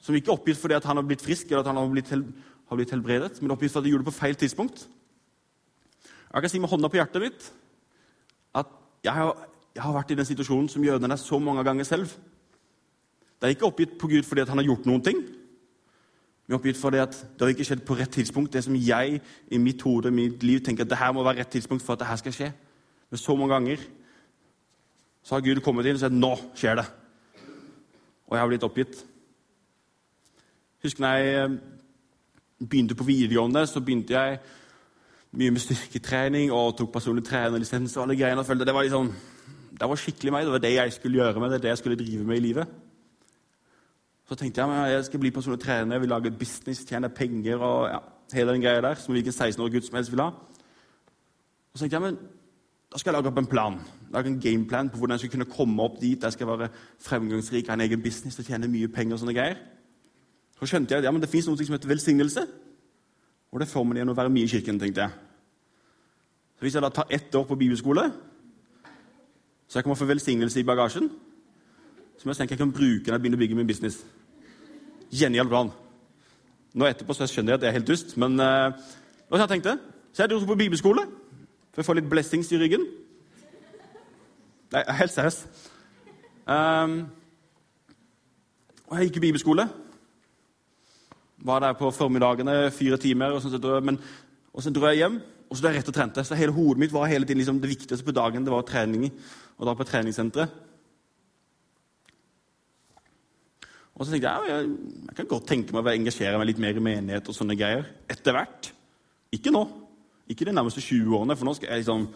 Som 0.05 0.17
ikke 0.17 0.29
er 0.29 0.37
oppgitt 0.37 0.59
fordi 0.61 0.77
han 0.77 0.99
har 0.99 1.07
blitt 1.07 1.23
frisk 1.25 1.49
eller 1.49 1.63
at 1.63 1.71
han 1.71 1.79
har 1.81 1.89
blitt, 1.89 2.11
hel 2.13 2.27
har 2.69 2.77
blitt 2.77 2.93
helbredet, 2.93 3.41
men 3.41 3.53
oppgitt 3.53 3.73
fordi 3.73 3.89
han 3.89 3.95
gjorde 3.95 4.05
det 4.05 4.11
på 4.11 4.19
feil 4.19 4.37
tidspunkt. 4.37 4.85
Jeg 6.05 6.43
kan 6.43 6.51
si 6.51 6.59
med 6.61 6.69
hånda 6.69 6.89
på 6.91 6.99
hjertet 6.99 7.23
mitt 7.23 7.47
at 8.57 8.69
jeg 9.05 9.13
har, 9.13 9.47
jeg 9.73 9.83
har 9.83 9.95
vært 9.95 10.11
i 10.13 10.17
den 10.19 10.27
situasjonen 10.27 10.69
som 10.69 10.85
jødene 10.85 11.13
er 11.13 11.21
så 11.21 11.39
mange 11.39 11.63
ganger 11.65 11.87
selv. 11.87 12.13
Det 13.39 13.47
er 13.47 13.55
ikke 13.55 13.69
oppgitt 13.69 13.97
på 14.01 14.09
Gud 14.11 14.27
fordi 14.27 14.45
han 14.47 14.61
har 14.61 14.69
gjort 14.69 14.85
noen 14.89 15.03
ting, 15.05 15.25
Vi 16.45 16.53
er 16.53 16.59
oppgitt 16.59 16.77
fordi 16.77 16.99
at 17.01 17.15
det 17.17 17.41
har 17.41 17.51
ikke 17.55 17.65
skjedd 17.65 17.79
på 17.87 17.95
rett 17.97 18.11
tidspunkt. 18.13 18.53
Det 18.53 18.61
som 18.61 18.75
jeg 18.77 19.19
i 19.49 19.57
mitt 19.57 19.81
hode 19.81 20.11
mitt 20.13 20.43
liv 20.45 20.59
tenker 20.61 20.85
at 20.85 20.91
det 20.91 20.99
her 20.99 21.13
må 21.13 21.23
være 21.25 21.39
rett 21.39 21.49
tidspunkt 21.55 21.81
for 21.81 21.95
at 21.95 22.03
det 22.03 22.07
her 22.07 22.19
skal 22.21 22.35
skje. 22.35 22.49
Men 23.09 23.17
så 23.17 23.35
mange 23.35 23.53
ganger 23.53 23.81
så 25.25 25.35
har 25.35 25.41
Gud 25.41 25.63
kommet 25.65 25.89
inn 25.89 25.97
og 25.97 26.03
sagt 26.03 26.13
'nå 26.13 26.35
skjer 26.53 26.75
det'. 26.75 26.91
Og 28.27 28.37
jeg 28.37 28.39
har 28.39 28.47
blitt 28.47 28.63
oppgitt. 28.63 29.05
Husker 30.85 31.01
når 31.01 31.17
jeg 31.17 31.43
eh, 31.43 31.57
begynte 32.61 32.95
på 32.95 33.03
videregående, 33.03 33.65
så 33.67 33.81
begynte 33.81 34.13
jeg 34.13 34.39
mye 35.35 35.51
med 35.51 35.63
styrketrening 35.63 36.51
og 36.53 36.75
tok 36.77 36.91
personlig 36.93 37.25
trenerlisens 37.25 37.97
og 37.97 38.03
alle 38.03 38.17
greiene. 38.19 38.39
og 38.39 38.45
følte 38.45 38.65
Det 38.65 38.73
var 38.73 38.83
liksom, 38.83 39.11
det 39.79 39.89
var 39.89 39.95
skikkelig 39.95 40.31
meg. 40.31 40.45
Det 40.45 40.51
var 40.51 40.63
det 40.63 40.73
jeg 40.73 40.93
skulle 40.93 41.17
gjøre 41.17 41.39
med 41.39 41.51
det, 41.51 41.61
det 41.63 41.69
jeg 41.73 41.77
skulle 41.77 41.97
drive 41.97 42.23
med 42.23 42.37
i 42.37 42.39
livet. 42.39 42.67
Så 44.29 44.35
tenkte 44.35 44.61
jeg 44.61 44.69
at 44.69 44.91
jeg 44.91 45.05
skal 45.05 45.19
bli 45.19 45.31
personlig 45.31 45.61
trener, 45.61 45.95
jeg 45.95 46.01
vil 46.01 46.09
lage 46.09 46.31
business, 46.31 46.85
tjene 46.85 47.09
penger 47.09 47.57
og 47.57 47.89
ja, 47.89 47.99
hele 48.33 48.51
den 48.51 48.61
greia 48.61 48.81
der, 48.81 48.95
som 48.95 49.13
hvilken 49.13 49.33
16-årig 49.33 49.73
gutt 49.73 49.85
som 49.85 49.95
helst 49.95 50.11
vil 50.11 50.21
ha. 50.21 50.31
Og 51.73 51.75
så 51.75 51.83
tenkte 51.83 51.95
jeg, 51.95 52.01
men 52.01 52.17
da 52.91 52.97
skal 52.97 53.11
jeg 53.11 53.17
lage 53.17 53.27
opp 53.27 53.37
en 53.37 53.49
plan, 53.51 53.77
lage 54.13 54.27
en 54.27 54.39
gameplan 54.41 54.89
på 54.89 54.97
hvordan 54.97 55.13
jeg 55.13 55.19
skal 55.19 55.31
kunne 55.31 55.53
komme 55.57 55.83
opp 55.83 56.01
dit 56.01 56.23
jeg 56.23 56.33
skal 56.33 56.47
være 56.47 56.69
fremgangsrik, 56.99 57.67
ha 57.67 57.73
en 57.73 57.81
egen 57.81 58.01
business 58.01 58.39
og 58.39 58.45
tjene 58.45 58.67
mye 58.67 58.87
penger. 58.87 59.13
og 59.13 59.19
sånne 59.19 59.33
greier. 59.33 59.61
Så 60.59 60.69
skjønte 60.69 60.95
jeg 60.95 61.03
at 61.03 61.07
ja, 61.07 61.13
det 61.19 61.29
fins 61.29 61.47
noe 61.49 61.59
som 61.59 61.75
heter 61.75 61.91
velsignelse. 61.91 62.45
Og 63.51 63.61
det 63.61 63.69
får 63.71 63.85
man 63.87 63.99
gjennom 63.99 64.15
å 64.15 64.19
være 64.19 64.31
mye 64.33 64.47
i 64.47 64.51
kirken, 64.51 64.79
tenkte 64.79 65.05
jeg. 65.05 65.11
Så 66.55 66.65
Hvis 66.65 66.75
jeg 66.75 66.83
da 66.83 66.89
tar 66.89 67.11
ett 67.11 67.35
år 67.35 67.45
på 67.47 67.57
bibelskole, 67.59 68.09
så 69.67 69.79
jeg 69.79 69.83
kommer 69.83 69.99
få 69.99 70.07
velsignelse 70.07 70.59
i 70.59 70.67
bagasjen, 70.67 71.09
så 72.15 72.23
må 72.23 72.31
jeg 72.31 72.43
tenke 72.43 72.55
jeg 72.55 72.61
kan 72.61 72.71
bruke 72.71 73.07
når 73.07 73.17
jeg 73.17 73.23
begynner 73.23 73.39
å 73.39 73.43
bygge 73.43 73.57
min 73.59 73.67
business. 73.67 73.97
Genial 75.11 75.49
plan. 75.51 75.71
Nå 76.75 76.87
etterpå 76.87 77.15
så 77.15 77.27
skjønner 77.27 77.53
jeg 77.53 77.59
at 77.59 77.63
det 77.63 77.69
er 77.69 77.77
helt 77.77 77.87
dust, 77.87 78.15
men 78.19 78.39
uh, 78.39 78.71
det 78.71 79.31
var 79.31 79.41
sånn 79.41 79.45
jeg 79.47 79.53
tenkte. 79.57 79.77
Så 80.15 80.23
jeg 80.23 80.31
dro 80.31 80.39
på 80.47 80.59
bibelskole 80.59 81.03
for 81.75 81.83
å 81.83 81.87
få 81.87 81.95
litt 81.97 82.07
blessings 82.11 82.51
i 82.55 82.59
ryggen. 82.59 82.85
Nei, 84.75 84.83
helt 84.99 85.11
seriøst. 85.11 85.47
Um, 86.47 86.97
og 88.87 88.99
jeg 88.99 89.09
gikk 89.09 89.19
i 89.19 89.25
bibelskole. 89.27 89.67
Var 91.45 91.61
der 91.61 91.77
på 91.77 91.91
formiddagene 91.93 92.57
fire 92.73 92.97
timer. 93.01 93.35
Og, 93.35 93.43
sånn, 93.43 93.85
men, 93.85 93.99
og 94.53 94.63
så 94.65 94.73
dro 94.73 94.89
jeg 94.89 95.03
hjem, 95.03 95.17
og 95.45 95.57
så 95.57 95.63
dro 95.63 95.71
jeg 95.71 95.79
rett 95.81 95.91
og 95.91 95.97
trente. 95.97 96.25
Så 96.25 96.37
hele 96.39 96.55
hodet 96.55 96.81
mitt 96.81 96.93
var 96.95 97.09
hele 97.11 97.27
tiden 97.27 97.43
liksom, 97.43 97.61
det 97.61 97.73
viktigste 97.75 98.05
på 98.07 98.15
dagen 98.15 98.45
det 98.45 98.53
var 98.53 98.65
trening. 98.67 99.09
Og 99.59 99.69
da 99.69 99.75
på 99.77 99.87
treningssenteret. 99.87 100.61
Og 103.95 104.03
så 104.03 104.11
tenkte 104.11 104.27
jeg 104.27 104.51
jeg, 104.51 104.71
jeg 105.07 105.17
kan 105.21 105.27
godt 105.31 105.45
tenke 105.47 105.75
meg 105.75 105.87
å 105.87 105.93
engasjere 105.93 106.39
meg 106.39 106.49
litt 106.49 106.59
mer 106.59 106.75
i 106.75 106.83
menighet 106.83 107.29
og 107.31 107.37
sånne 107.37 107.55
greier. 107.55 107.85
Etter 108.11 108.35
hvert. 108.35 108.71
Ikke 109.35 109.53
nå. 109.55 109.63
Ikke 110.27 110.47
de 110.47 110.55
nærmeste 110.55 110.83
20 110.83 111.13
årene, 111.15 111.37
for 111.37 111.47
nå 111.47 111.53
skal 111.55 111.69
jeg 111.69 111.83
liksom 111.83 112.09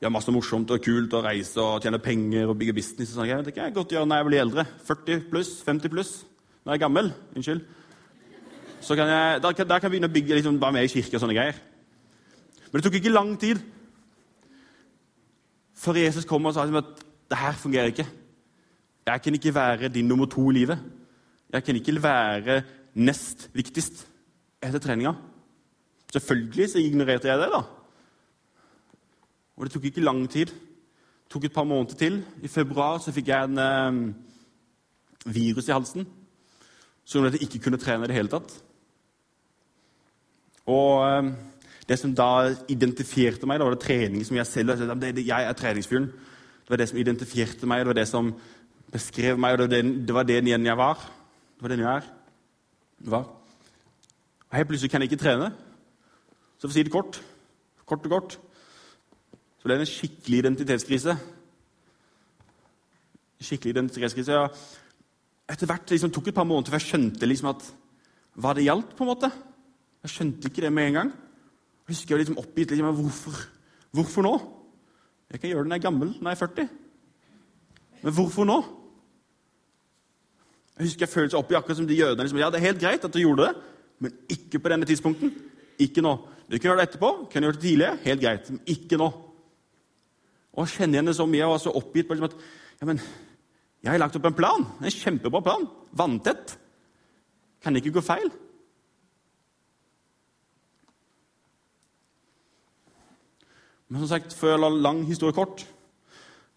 gjøre 0.00 0.12
masse 0.12 0.32
morsomt 0.34 0.72
og 0.74 0.82
kult 0.84 1.14
og 1.16 1.24
reise 1.24 1.60
og 1.62 1.84
tjene 1.84 2.00
penger 2.02 2.50
og 2.50 2.58
bygge 2.60 2.74
business. 2.76 3.12
og 3.12 3.20
sånne 3.20 3.28
greier. 3.30 3.46
Det 3.46 3.54
kan 3.54 3.68
jeg 3.68 3.76
godt 3.78 3.94
gjøre 3.94 4.08
når 4.10 4.20
jeg 4.20 4.28
blir 4.28 4.42
eldre. 4.44 4.66
40 4.88 5.24
pluss, 5.32 5.52
50 5.64 5.92
pluss. 5.92 6.12
Når 6.64 6.74
jeg 6.74 6.80
er 6.80 6.84
gammel. 6.84 7.12
Unnskyld. 7.36 7.64
Så 8.80 8.96
kan 8.96 9.08
jeg, 9.08 9.42
der, 9.42 9.52
kan, 9.52 9.68
der 9.68 9.78
kan 9.78 9.88
jeg 9.88 9.94
begynne 9.96 10.08
å 10.10 10.14
bygge 10.14 10.38
liksom, 10.38 10.60
bare 10.60 10.72
med 10.72 10.86
i 10.86 10.92
kirke 10.92 11.18
og 11.18 11.22
sånne 11.22 11.36
greier. 11.36 11.58
Men 12.70 12.78
det 12.78 12.86
tok 12.86 12.96
ikke 13.00 13.12
lang 13.12 13.34
tid 13.40 13.60
før 15.80 15.96
Jesus 16.00 16.28
kom 16.28 16.44
og 16.48 16.54
sa 16.54 16.64
liksom, 16.64 16.82
at 16.82 17.04
det 17.30 17.38
her 17.40 17.56
fungerer 17.56 17.92
ikke. 17.92 18.06
Jeg 19.06 19.22
kan 19.24 19.34
ikke 19.34 19.54
være 19.54 19.88
din 19.88 20.08
nummer 20.08 20.28
to 20.30 20.50
i 20.50 20.54
livet. 20.54 20.78
Jeg 21.52 21.64
kan 21.64 21.76
ikke 21.76 22.02
være 22.02 22.62
nest 22.94 23.48
viktigst 23.54 24.06
etter 24.62 24.78
treninga. 24.78 25.14
Selvfølgelig 26.12 26.70
så 26.70 26.78
ignorerte 26.82 27.28
jeg 27.28 27.38
det, 27.38 27.48
da. 27.52 27.62
Og 29.56 29.66
det 29.66 29.72
tok 29.72 29.84
ikke 29.84 30.04
lang 30.04 30.24
tid. 30.30 30.46
Det 30.46 31.30
tok 31.30 31.44
et 31.44 31.54
par 31.54 31.64
måneder 31.64 31.94
til. 31.94 32.24
I 32.42 32.48
februar 32.48 32.98
så 32.98 33.12
fikk 33.12 33.28
jeg 33.28 33.44
en 33.44 33.58
eh, 33.58 34.14
virus 35.26 35.68
i 35.68 35.72
halsen 35.72 36.06
som 37.04 37.18
gjorde 37.18 37.34
at 37.34 37.40
jeg 37.40 37.48
ikke 37.48 37.64
kunne 37.64 37.78
trene 37.80 38.06
i 38.06 38.10
det 38.10 38.14
hele 38.14 38.30
tatt. 38.30 38.52
Og 40.70 41.04
eh, 41.06 41.30
det 41.90 41.98
som 41.98 42.12
da 42.14 42.52
identifierte 42.70 43.48
meg, 43.48 43.58
det 43.58 43.66
var 43.66 43.74
det 43.74 43.82
trening 43.82 44.24
som 44.26 44.38
jeg 44.38 44.46
selv 44.46 45.02
Jeg 45.18 45.42
er 45.42 45.58
treningsfyren. 45.58 46.06
Det 46.06 46.70
var 46.70 46.78
det 46.78 46.88
som 46.90 47.00
identifierte 47.02 47.66
meg, 47.66 47.82
det 47.82 47.90
var 47.90 47.98
det 47.98 48.08
som 48.08 48.30
beskrev 48.90 49.38
meg, 49.38 49.58
og 49.58 49.70
det 49.70 50.14
var 50.14 50.26
den, 50.26 50.46
igjen 50.46 50.66
jeg 50.66 50.78
var. 50.78 51.02
Det 51.56 51.64
var 51.64 51.74
den 51.74 51.82
jeg 51.82 51.96
er. 51.96 52.06
var. 53.10 53.26
Og 54.50 54.56
Helt 54.56 54.68
plutselig 54.68 54.90
kan 54.90 55.02
jeg 55.02 55.10
ikke 55.10 55.24
trene. 55.24 55.50
Så 56.58 56.68
for 56.68 56.70
å 56.70 56.76
si 56.76 56.84
det 56.86 56.94
kort, 56.94 57.18
kort 57.88 58.06
og 58.06 58.14
kort, 58.14 58.38
så 59.58 59.66
ble 59.66 59.76
det 59.80 59.86
en 59.86 59.90
skikkelig 59.90 60.38
identitetskrise. 60.44 61.16
Skikkelig 63.40 63.74
identitetskrise. 63.74 64.38
Ja. 64.38 64.46
Etter 65.50 65.66
hvert 65.66 65.90
liksom, 65.90 66.12
tok 66.14 66.30
et 66.30 66.36
par 66.36 66.46
måneder 66.46 66.70
før 66.70 66.78
jeg 66.78 66.90
skjønte 66.92 67.26
liksom, 67.26 67.50
at 67.50 67.66
hva 68.38 68.54
det 68.54 68.66
gjaldt. 68.68 68.94
på 68.96 69.04
en 69.04 69.10
måte. 69.10 69.30
Jeg 70.02 70.14
skjønte 70.14 70.48
ikke 70.48 70.64
det 70.64 70.72
med 70.72 70.88
en 70.88 70.98
gang. 70.98 71.10
Jeg 71.12 71.94
husker 71.94 72.14
jeg 72.14 72.24
liksom 72.24 72.38
oppgitt. 72.40 72.70
Liksom, 72.72 72.94
hvorfor? 73.00 73.40
hvorfor 73.92 74.22
nå? 74.24 74.34
Jeg 75.30 75.40
kan 75.40 75.50
gjøre 75.50 75.64
det 75.64 75.70
når 75.70 75.76
jeg 75.76 75.82
er 75.82 75.88
gammel, 75.88 76.12
når 76.20 76.30
jeg 76.30 76.36
er 76.36 76.46
40. 76.46 76.68
Men 78.02 78.14
hvorfor 78.16 78.48
nå? 78.48 78.58
Jeg 80.78 80.88
husker 80.88 81.04
jeg 81.04 81.12
følte 81.12 81.34
seg 81.34 81.42
oppi 81.42 81.58
akkurat 81.58 81.76
som 81.76 81.88
de 81.88 81.98
jødene. 81.98 82.24
Liksom, 82.24 82.40
ja, 82.40 82.50
det 82.50 82.60
er 82.60 82.68
helt 82.70 82.80
greit 82.80 83.04
at 83.04 83.14
du 83.14 83.20
gjorde 83.20 83.48
det, 83.48 83.54
men 84.00 84.14
ikke 84.32 84.58
på 84.58 84.72
denne 84.72 84.88
tidspunkten. 84.88 85.34
Ikke 85.80 86.04
nå. 86.04 86.14
Du 86.48 86.56
kan 86.56 86.70
gjøre 86.70 86.80
det 86.80 86.86
etterpå, 86.88 87.10
kan 87.30 87.44
gjøre 87.44 87.58
det 87.58 87.62
tidligere, 87.62 87.98
helt 88.04 88.22
greit, 88.24 88.48
men 88.50 88.62
ikke 88.66 88.98
nå. 88.98 89.10
Og 90.56 90.64
jeg 90.64 90.72
kjenner 90.78 91.06
det 91.06 91.14
så 91.18 91.26
mye. 91.28 91.42
Jeg 91.42 91.52
var 91.52 91.60
så 91.62 91.74
oppgitt 91.78 92.08
på 92.08 92.16
liksom 92.16 92.30
at 92.30 92.38
ja, 92.80 92.88
men, 92.88 93.02
jeg 93.84 93.92
har 93.92 94.00
lagt 94.00 94.16
opp 94.18 94.26
en 94.26 94.38
plan. 94.38 94.64
En 94.80 94.94
kjempebra 94.94 95.42
plan. 95.44 95.68
Vanntett. 95.96 96.56
Kan 97.62 97.76
det 97.76 97.84
ikke 97.84 97.98
gå 98.00 98.04
feil? 98.04 98.32
Men 103.90 104.02
som 104.02 104.12
sagt, 104.12 104.34
før 104.38 104.54
jeg 104.54 104.62
la 104.62 104.70
lang 104.70 105.02
historie 105.08 105.34
kort 105.34 105.64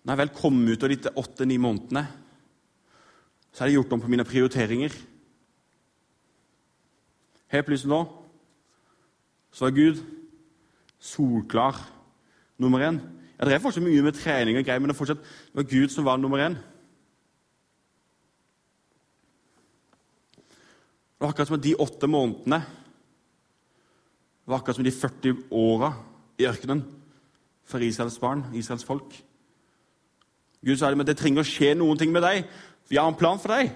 Når 0.03 0.13
jeg 0.13 0.21
vel 0.21 0.35
kom 0.37 0.59
ut 0.69 0.83
av 0.85 0.91
de 0.91 1.15
åtte-ni 1.23 1.57
månedene 1.61 2.05
så 3.53 3.61
har 3.61 3.69
jeg 3.69 3.77
gjort 3.77 3.91
om 3.93 4.01
på 4.01 4.09
mine 4.09 4.25
prioriteringer. 4.25 4.93
Helt 7.53 7.67
plutselig 7.67 7.91
nå 7.91 7.99
så 9.53 9.67
var 9.67 9.75
Gud 9.77 9.99
solklar 10.97 11.77
nummer 12.57 12.81
én. 12.81 12.97
Jeg 13.37 13.53
er 13.53 13.61
fortsatt 13.61 13.85
mye 13.85 14.01
med 14.01 14.17
trening 14.17 14.57
og 14.57 14.65
greier, 14.65 14.81
men 14.81 14.89
det, 14.89 14.97
fortsatt, 14.97 15.21
det 15.21 15.59
var 15.59 15.69
Gud 15.69 15.93
som 15.93 16.07
var 16.07 16.17
nummer 16.17 16.41
én. 16.41 16.57
Det 21.13 21.21
var 21.21 21.29
akkurat 21.29 21.51
som 21.51 21.59
at 21.59 21.67
de 21.67 21.75
åtte 21.77 22.09
månedene 22.09 22.63
det 24.43 24.51
var 24.51 24.57
akkurat 24.59 24.75
som 24.75 24.83
de 24.83 24.91
40 24.91 25.45
åra 25.55 25.93
i 26.41 26.49
ørkenen 26.49 26.81
for 27.65 27.83
Israels 27.83 28.19
barn, 28.19 28.45
Israels 28.53 28.85
folk. 28.85 29.15
Gud 30.63 30.77
sa 30.79 30.91
at 30.91 31.07
det 31.07 31.17
trenger 31.19 31.43
å 31.43 31.47
skje 31.47 31.73
noen 31.75 31.99
ting 31.99 32.11
med 32.13 32.23
deg. 32.23 32.45
Vi 32.89 32.99
har 32.99 33.07
en 33.07 33.19
plan 33.19 33.39
for 33.39 33.51
deg, 33.51 33.73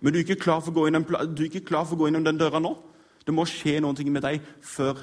men 0.00 0.12
du 0.12 0.18
er 0.18 0.26
ikke 0.26 0.42
klar 0.42 0.60
for 0.60 0.72
å 0.72 0.80
gå 0.80 0.88
inn, 0.88 1.00
du 1.32 1.44
ikke 1.46 1.64
klar 1.64 1.86
for 1.86 1.96
å 1.96 2.04
gå 2.04 2.10
inn 2.10 2.24
den 2.24 2.40
døra 2.40 2.60
nå. 2.60 2.74
Det 3.26 3.34
må 3.34 3.46
skje 3.48 3.80
noen 3.82 3.96
ting 3.96 4.10
med 4.12 4.24
deg 4.24 4.44
før 4.62 5.00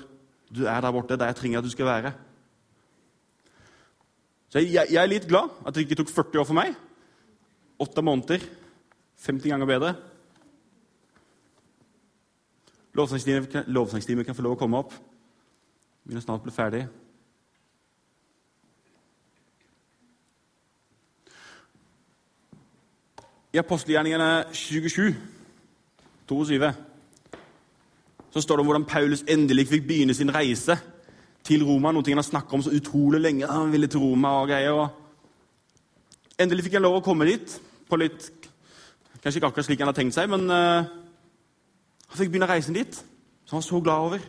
du 0.53 0.65
er 0.69 0.81
der 0.81 0.93
borte, 0.93 1.17
der 1.17 1.31
jeg 1.31 1.39
trenger 1.39 1.59
at 1.59 1.65
du 1.65 1.73
skal 1.73 1.89
være. 1.89 2.13
Så 4.53 4.61
jeg, 4.61 4.85
jeg 4.93 5.01
er 5.01 5.09
litt 5.09 5.25
glad 5.27 5.49
at 5.65 5.73
det 5.73 5.87
ikke 5.87 5.97
tok 6.03 6.11
40 6.13 6.43
år 6.43 6.45
for 6.45 6.57
meg. 6.57 6.75
Åtte 7.81 8.03
måneder. 8.05 8.43
50 9.23 9.49
ganger 9.49 9.69
bedre. 9.69 9.93
Lovsangstimen 12.93 14.25
kan 14.27 14.37
få 14.37 14.45
lov 14.45 14.53
å 14.53 14.59
komme 14.61 14.83
opp. 14.83 14.93
Vi 14.93 16.11
begynner 16.11 16.21
snart 16.21 16.43
å 16.43 16.45
bli 16.45 16.53
ferdig. 16.53 16.83
I 23.53 23.59
apostelgjerningene 23.61 24.45
27, 24.51 25.15
22, 26.29 26.73
så 28.31 28.41
står 28.41 28.55
det 28.55 28.63
om 28.63 28.65
hvordan 28.65 28.85
Paulus 28.89 29.21
endelig 29.29 29.67
fikk 29.69 29.85
begynne 29.87 30.15
sin 30.17 30.33
reise 30.33 30.79
til 31.45 31.61
Roma. 31.61 31.91
Noe 31.93 32.07
han 32.07 32.17
har 32.17 32.25
snakka 32.25 32.57
om 32.57 32.63
så 32.65 32.73
utrolig 32.73 33.21
lenge. 33.21 33.45
Han 33.45 33.69
ville 33.71 33.87
til 33.87 34.01
Roma 34.01 34.31
og 34.41 34.49
greier. 34.49 34.73
Og 34.73 36.41
endelig 36.41 36.65
fikk 36.65 36.79
han 36.79 36.85
lov 36.87 36.97
å 36.97 37.05
komme 37.05 37.29
dit 37.29 37.59
på 37.89 38.01
litt 38.01 38.31
Kanskje 39.23 39.39
ikke 39.39 39.47
akkurat 39.53 39.65
slik 39.69 39.79
han 39.79 39.87
hadde 39.87 40.01
tenkt 40.01 40.15
seg, 40.17 40.27
men 40.27 40.49
uh, 40.51 40.83
han 42.09 42.17
fikk 42.19 42.33
begynne 42.33 42.49
reisen 42.49 42.75
dit. 42.75 42.97
Som 43.45 43.55
han 43.55 43.61
var 43.61 43.67
så 43.69 43.79
glad 43.79 44.07
over. 44.09 44.25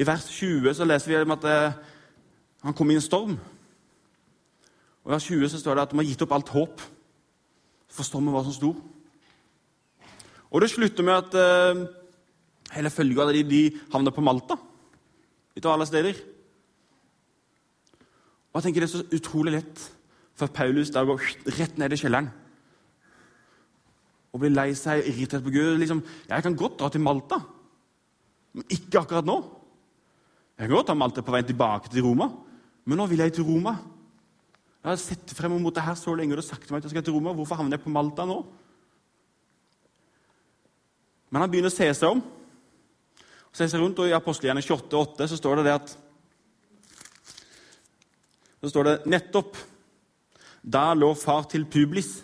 I 0.00 0.06
vers 0.08 0.24
20 0.40 0.74
så 0.74 0.88
leser 0.88 1.12
vi 1.12 1.20
om 1.20 1.34
at 1.36 1.44
uh, 1.46 1.76
han 2.64 2.74
kom 2.74 2.90
i 2.90 2.96
en 2.98 3.04
storm. 3.04 3.36
Og 5.04 5.12
I 5.12 5.14
vers 5.14 5.28
20 5.30 5.52
så 5.52 5.60
står 5.60 5.78
det 5.78 5.84
at 5.84 5.94
de 5.94 6.00
har 6.00 6.08
gitt 6.08 6.24
opp 6.26 6.34
alt 6.34 6.50
håp, 6.56 6.82
for 7.96 8.20
vi 8.20 8.34
var 8.34 8.44
som 8.44 8.54
stor. 8.56 8.76
Og 10.52 10.62
det 10.62 10.70
slutter 10.70 11.04
med 11.04 11.16
at 11.16 11.36
eh, 11.40 11.84
hele 12.76 12.92
følga 12.92 13.26
de, 13.32 13.42
de 13.42 13.62
havner 13.92 14.14
på 14.14 14.24
Malta. 14.24 14.58
Av 15.56 15.72
alle 15.72 15.86
steder. 15.88 16.18
Og 18.52 18.58
jeg 18.58 18.66
tenker 18.66 18.84
Det 18.84 18.88
er 18.88 18.98
så 18.98 19.16
utrolig 19.16 19.52
lett 19.56 19.84
for 20.36 20.52
Paulus 20.52 20.92
å 20.92 21.04
gå 21.08 21.16
rett 21.56 21.78
ned 21.80 21.92
i 21.92 21.98
kjelleren 22.00 22.28
og 24.36 24.42
bli 24.42 24.50
lei 24.52 24.74
seg, 24.76 25.00
irritert 25.08 25.44
på 25.46 25.52
Gud. 25.54 25.78
Liksom, 25.80 26.02
jeg 26.28 26.44
kan 26.44 26.56
godt 26.60 26.74
dra 26.82 26.90
til 26.92 27.00
Malta, 27.00 27.38
men 28.52 28.66
ikke 28.68 29.00
akkurat 29.00 29.24
nå. 29.24 29.36
Jeg 30.56 30.68
kan 30.68 30.74
godt 30.76 30.90
ta 30.90 30.96
Malta 30.96 31.24
på 31.24 31.32
vei 31.32 31.40
tilbake 31.48 31.88
til 31.92 32.04
Roma, 32.04 32.28
men 32.84 33.00
nå 33.00 33.06
vil 33.08 33.22
jeg 33.24 33.32
til 33.36 33.46
Roma. 33.48 33.72
Jeg 34.86 34.92
har 34.92 35.00
sett 35.02 35.32
frem 35.34 35.50
mot 35.58 35.74
det 35.74 35.82
her 35.82 35.96
så 35.98 36.12
lenge 36.14 36.30
og 36.30 36.38
du 36.38 36.42
har 36.44 36.46
sagt 36.46 36.62
til 36.62 36.70
meg 36.70 36.78
at 36.78 36.84
jeg 36.86 36.92
skal 36.92 37.02
til 37.08 37.16
Roma. 37.16 37.32
Hvorfor 37.34 37.58
havner 37.58 37.74
jeg 37.74 37.82
på 37.82 37.90
Malta 37.90 38.22
nå? 38.22 38.36
Men 41.26 41.42
han 41.42 41.50
begynner 41.50 41.72
å 41.72 41.74
se 41.74 41.88
seg 41.90 42.14
om. 42.14 42.20
Og 43.50 43.58
se 43.58 43.66
seg 43.66 43.82
rundt, 43.82 43.98
og 43.98 44.06
I 44.06 44.14
apostelgjerne 44.14 44.62
28,8 44.62 45.26
så 45.32 45.40
står 45.40 45.58
det 45.58 45.66
det 45.66 45.74
at 45.74 45.96
Så 48.62 48.70
står 48.70 48.86
det 48.86 48.96
nettopp 49.10 49.58
Da 50.62 50.94
lå 50.94 51.10
far 51.18 51.50
til 51.50 51.66
Publis 51.66 52.22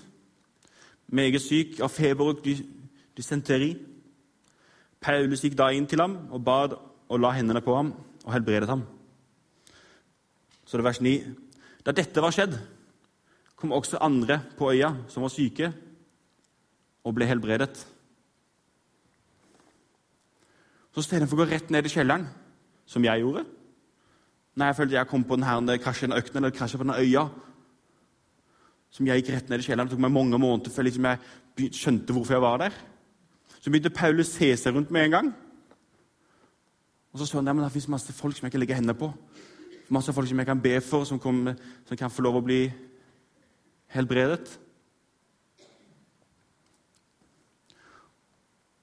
meget 1.11 1.43
syk 1.43 1.81
av 1.83 1.91
feber 1.91 2.31
og 2.31 2.47
dysenteri. 2.47 3.75
Paulus 5.03 5.43
gikk 5.43 5.59
da 5.59 5.73
inn 5.75 5.91
til 5.91 5.99
ham 5.99 6.21
og 6.31 6.45
bad 6.47 6.79
og 6.79 7.21
la 7.21 7.35
hendene 7.35 7.61
på 7.61 7.75
ham 7.75 7.97
og 8.23 8.33
helbredet 8.33 8.71
ham. 8.71 8.87
Så 10.63 10.79
det 10.79 10.87
er 10.87 10.93
vers 10.93 11.03
9. 11.03 11.42
Da 11.83 11.95
dette 11.95 12.23
var 12.23 12.35
skjedd, 12.35 12.55
kom 13.59 13.75
også 13.75 14.01
andre 14.03 14.41
på 14.59 14.71
øya 14.73 14.93
som 15.11 15.25
var 15.25 15.33
syke, 15.35 15.73
og 17.03 17.15
ble 17.17 17.27
helbredet. 17.27 17.75
Så 20.93 21.03
istedenfor 21.03 21.39
å 21.39 21.43
gå 21.43 21.49
rett 21.51 21.73
ned 21.73 21.87
i 21.89 21.91
kjelleren, 21.91 22.29
som 22.87 23.05
jeg 23.05 23.23
gjorde 23.23 23.47
Når 24.55 24.67
jeg 24.67 24.77
følte 24.77 24.95
jeg 24.99 25.09
kom 25.09 25.23
på 25.25 25.37
denne 25.39 25.79
krasjen 25.81 26.13
økten, 26.13 26.37
eller 26.37 26.53
krasjen 26.53 26.79
på 26.79 26.85
denne 26.85 27.01
øya 27.01 27.23
som 28.93 29.07
jeg 29.09 29.23
gikk 29.23 29.31
rett 29.33 29.49
ned 29.49 29.63
i 29.63 29.65
kjelleren. 29.65 29.89
Det 29.89 29.97
tok 29.97 30.03
meg 30.05 30.13
mange 30.13 30.39
måneder 30.39 30.73
før 30.75 30.85
liksom 30.85 31.07
jeg 31.09 31.71
skjønte 31.73 32.13
hvorfor 32.13 32.37
jeg 32.37 32.45
var 32.45 32.59
der. 32.61 32.75
Så 33.57 33.71
begynte 33.71 33.95
Paulus 33.95 34.35
se 34.35 34.51
seg 34.61 34.77
rundt 34.77 34.93
med 34.93 35.07
en 35.07 35.15
gang. 35.17 35.31
Og 37.13 37.21
så 37.21 37.29
så 37.29 37.41
han 37.41 37.49
at 37.49 37.65
det 37.65 37.73
fins 37.73 37.89
masse 37.93 38.13
folk 38.13 38.37
som 38.37 38.45
jeg 38.45 38.53
ikke 38.53 38.61
legger 38.61 38.81
hendene 38.81 38.99
på. 38.99 39.09
Masse 39.93 40.13
folk 40.17 40.29
som 40.29 40.41
jeg 40.41 40.49
kan 40.49 40.61
be 40.63 40.79
for, 40.81 41.05
som, 41.05 41.21
kommer, 41.21 41.59
som 41.85 41.99
kan 42.01 42.13
få 42.13 42.25
lov 42.25 42.39
å 42.41 42.45
bli 42.45 42.63
helbredet. 43.93 44.55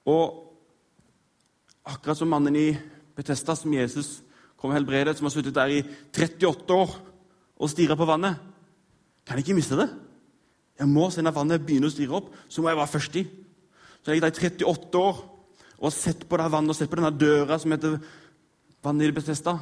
Og 0.06 0.36
akkurat 1.90 2.18
som 2.18 2.30
mannen 2.30 2.56
i 2.56 2.68
Betesta, 3.16 3.56
som 3.58 3.74
Jesus 3.74 4.20
kom 4.60 4.72
helbredet, 4.74 5.16
som 5.18 5.26
har 5.26 5.34
sittet 5.34 5.56
der 5.56 5.72
i 5.74 5.82
38 6.14 6.76
år 6.76 6.94
og 7.60 7.68
stirra 7.72 7.96
på 7.98 8.06
vannet 8.08 8.38
Kan 9.26 9.36
jeg 9.36 9.44
ikke 9.44 9.58
miste 9.58 9.76
det? 9.76 9.88
Jeg 10.80 10.88
må 10.88 11.10
se 11.12 11.22
når 11.22 11.34
vannet 11.36 11.66
begynner 11.66 11.90
å 11.90 11.92
stirre 11.92 12.16
opp, 12.16 12.30
så 12.48 12.62
må 12.62 12.70
jeg 12.70 12.78
være 12.78 12.90
først 12.94 13.18
i. 13.20 13.22
Så 14.00 14.10
jeg 14.10 14.22
er 14.22 14.24
der 14.24 14.32
i 14.32 14.48
38 14.48 15.02
år 15.02 15.20
og 15.80 15.84
har 15.86 15.94
sett 15.94 16.24
på 16.28 16.38
det 16.40 16.48
vannet 16.52 16.72
og 16.72 16.78
sett 16.78 16.90
på 16.90 16.98
denne 16.98 17.12
døra 17.18 17.58
som 17.60 17.74
heter 17.74 17.98
vannet 18.84 19.10
i 19.10 19.14
Betesta. 19.16 19.58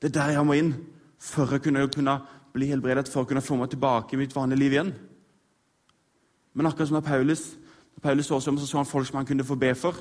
Det 0.00 0.10
er 0.10 0.18
der 0.18 0.34
jeg 0.36 0.46
må 0.46 0.56
inn 0.56 0.72
for 1.18 1.48
å 1.48 1.60
kunne, 1.62 1.86
kunne 1.92 2.16
bli 2.52 2.68
helbredet, 2.70 3.08
for 3.08 3.24
å 3.24 3.28
kunne 3.28 3.44
få 3.44 3.56
meg 3.60 3.70
tilbake 3.72 4.16
i 4.16 4.20
mitt 4.20 4.34
vanlige 4.36 4.60
liv 4.60 4.76
igjen. 4.76 4.92
Men 6.56 6.68
akkurat 6.68 6.88
som 6.88 6.98
da 6.98 7.04
Paulus 7.04 7.54
da 7.96 8.02
Paulus 8.02 8.26
så 8.26 8.40
så 8.40 8.56
så 8.56 8.76
han 8.76 8.86
folk 8.86 9.06
som 9.06 9.16
han 9.16 9.26
kunne 9.26 9.44
få 9.44 9.56
be 9.56 9.74
for. 9.74 9.96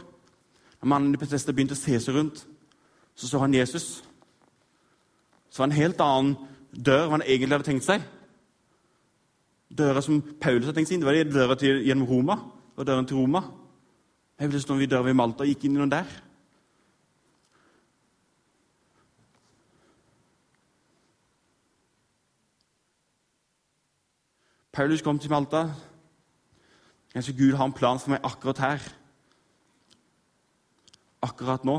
Da 0.82 0.88
mannen 0.88 1.14
i 1.14 1.18
Petesta 1.18 1.54
begynte 1.54 1.76
å 1.76 1.80
se 1.80 2.00
seg 2.00 2.16
rundt, 2.16 2.46
så 3.16 3.28
så 3.28 3.40
han 3.40 3.54
Jesus. 3.54 4.04
Så 5.50 5.64
var 5.64 5.68
det 5.68 5.76
en 5.76 5.82
helt 5.82 6.02
annen 6.02 6.36
dør 6.76 7.06
enn 7.06 7.12
han 7.12 7.22
egentlig 7.24 7.56
hadde 7.56 7.70
tenkt 7.70 7.88
seg. 7.88 8.02
Døra 9.72 10.02
som 10.02 10.20
Paulus 10.22 10.68
hadde 10.68 10.76
tenkt 10.76 10.92
seg 10.92 10.98
inn, 10.98 11.06
det 11.06 11.08
var 11.08 11.32
døra 11.32 11.56
til, 11.56 11.80
gjennom 11.88 12.08
Roma. 12.08 12.36
Det 12.36 12.84
var 12.84 12.92
døren 12.92 13.08
til 13.08 13.18
Roma. 13.18 13.44
Jeg 14.40 14.52
ble 14.52 14.60
stå 14.60 14.76
ved 14.76 14.92
døra 14.92 15.08
ved 15.08 15.16
Malta 15.16 15.44
og 15.44 15.48
gikk 15.48 15.64
inn 15.64 15.78
i 15.78 15.80
noen 15.80 15.94
der. 15.96 16.10
Paulus 24.76 25.00
kom 25.02 25.16
til 25.20 25.32
Malta. 25.32 25.70
Kanskje 27.14 27.34
Gud 27.38 27.54
har 27.56 27.64
en 27.66 27.74
plan 27.74 28.00
for 28.00 28.12
meg 28.12 28.26
akkurat 28.28 28.58
her. 28.60 28.82
Akkurat 31.24 31.64
nå. 31.64 31.78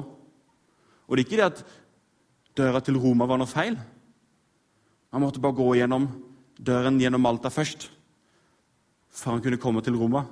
Og 1.05 1.17
det 1.17 1.27
er 1.27 1.27
ikke 1.27 1.37
det 1.37 1.45
at 1.45 1.61
døra 2.57 2.81
til 2.81 2.97
Roma 2.97 3.27
var 3.29 3.37
noe 3.37 3.51
feil. 3.51 3.77
Han 5.13 5.21
måtte 5.21 5.43
bare 5.45 5.59
gå 5.59 5.67
gjennom 5.77 6.09
døren 6.57 6.97
gjennom 6.97 7.21
Malta 7.21 7.53
først, 7.53 7.91
før 9.13 9.37
han 9.37 9.45
kunne 9.45 9.61
komme 9.61 9.85
til 9.85 10.01
Roma. 10.01 10.25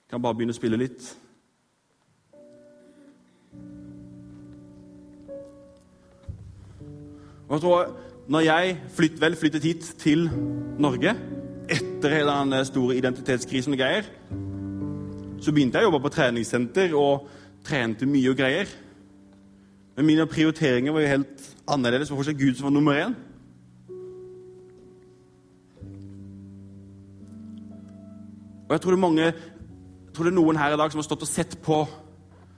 Jeg 0.00 0.16
kan 0.16 0.24
bare 0.24 0.40
begynne 0.40 0.56
å 0.56 0.60
spille 0.62 0.80
litt. 0.80 1.12
Og 7.46 7.52
jeg 7.58 7.60
tror 7.68 8.06
når 8.28 8.40
jeg 8.40 8.76
flytt, 8.96 9.20
vel 9.20 9.36
flyttet 9.38 9.62
hit 9.62 9.84
til 10.02 10.26
Norge 10.82 11.12
etter 11.70 12.14
hele 12.14 12.32
den 12.50 12.64
store 12.66 12.96
identitetskrisen 12.98 13.74
og 13.74 13.78
greier, 13.78 14.08
så 15.42 15.52
begynte 15.52 15.78
jeg 15.78 15.86
å 15.86 15.90
jobbe 15.90 16.02
på 16.06 16.12
treningssenter 16.14 16.94
og 16.98 17.28
trente 17.66 18.06
mye 18.08 18.32
og 18.32 18.38
greier. 18.38 18.70
Men 19.96 20.08
mine 20.08 20.26
prioriteringer 20.26 20.94
var 20.94 21.04
jo 21.04 21.12
helt 21.12 21.44
annerledes. 21.68 22.08
Det 22.08 22.14
var 22.14 22.22
fortsatt 22.22 22.40
Gud 22.40 22.58
som 22.58 22.68
var 22.68 22.74
nummer 22.74 22.98
én. 22.98 23.14
Og 28.66 28.74
jeg 28.74 28.80
tror 28.82 28.90
det 28.90 28.98
er 28.98 29.06
mange, 29.06 29.22
jeg 29.22 30.14
tror 30.14 30.26
det 30.26 30.32
er 30.32 30.40
noen 30.40 30.58
her 30.58 30.74
i 30.74 30.80
dag 30.80 30.90
som 30.90 30.98
har 30.98 31.06
stått 31.06 31.22
og 31.22 31.30
sett 31.30 31.56
på 31.62 31.84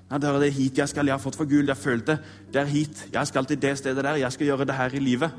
Nei, 0.08 0.16
det 0.24 0.28
er 0.32 0.54
hit 0.56 0.78
jeg 0.80 0.88
skal, 0.88 1.04
jeg 1.04 1.12
har 1.12 1.20
fått 1.20 1.36
for 1.36 1.44
Gud, 1.44 1.68
jeg 1.68 1.76
følte 1.76 2.14
det 2.48 2.62
er 2.62 2.70
hit, 2.70 3.02
jeg 3.12 3.28
skal 3.28 3.44
til 3.44 3.58
det 3.60 3.74
stedet 3.76 4.00
der, 4.00 4.16
jeg 4.16 4.32
skal 4.32 4.46
gjøre 4.46 4.64
det 4.64 4.76
her 4.78 4.94
i 4.96 5.02
livet. 5.04 5.34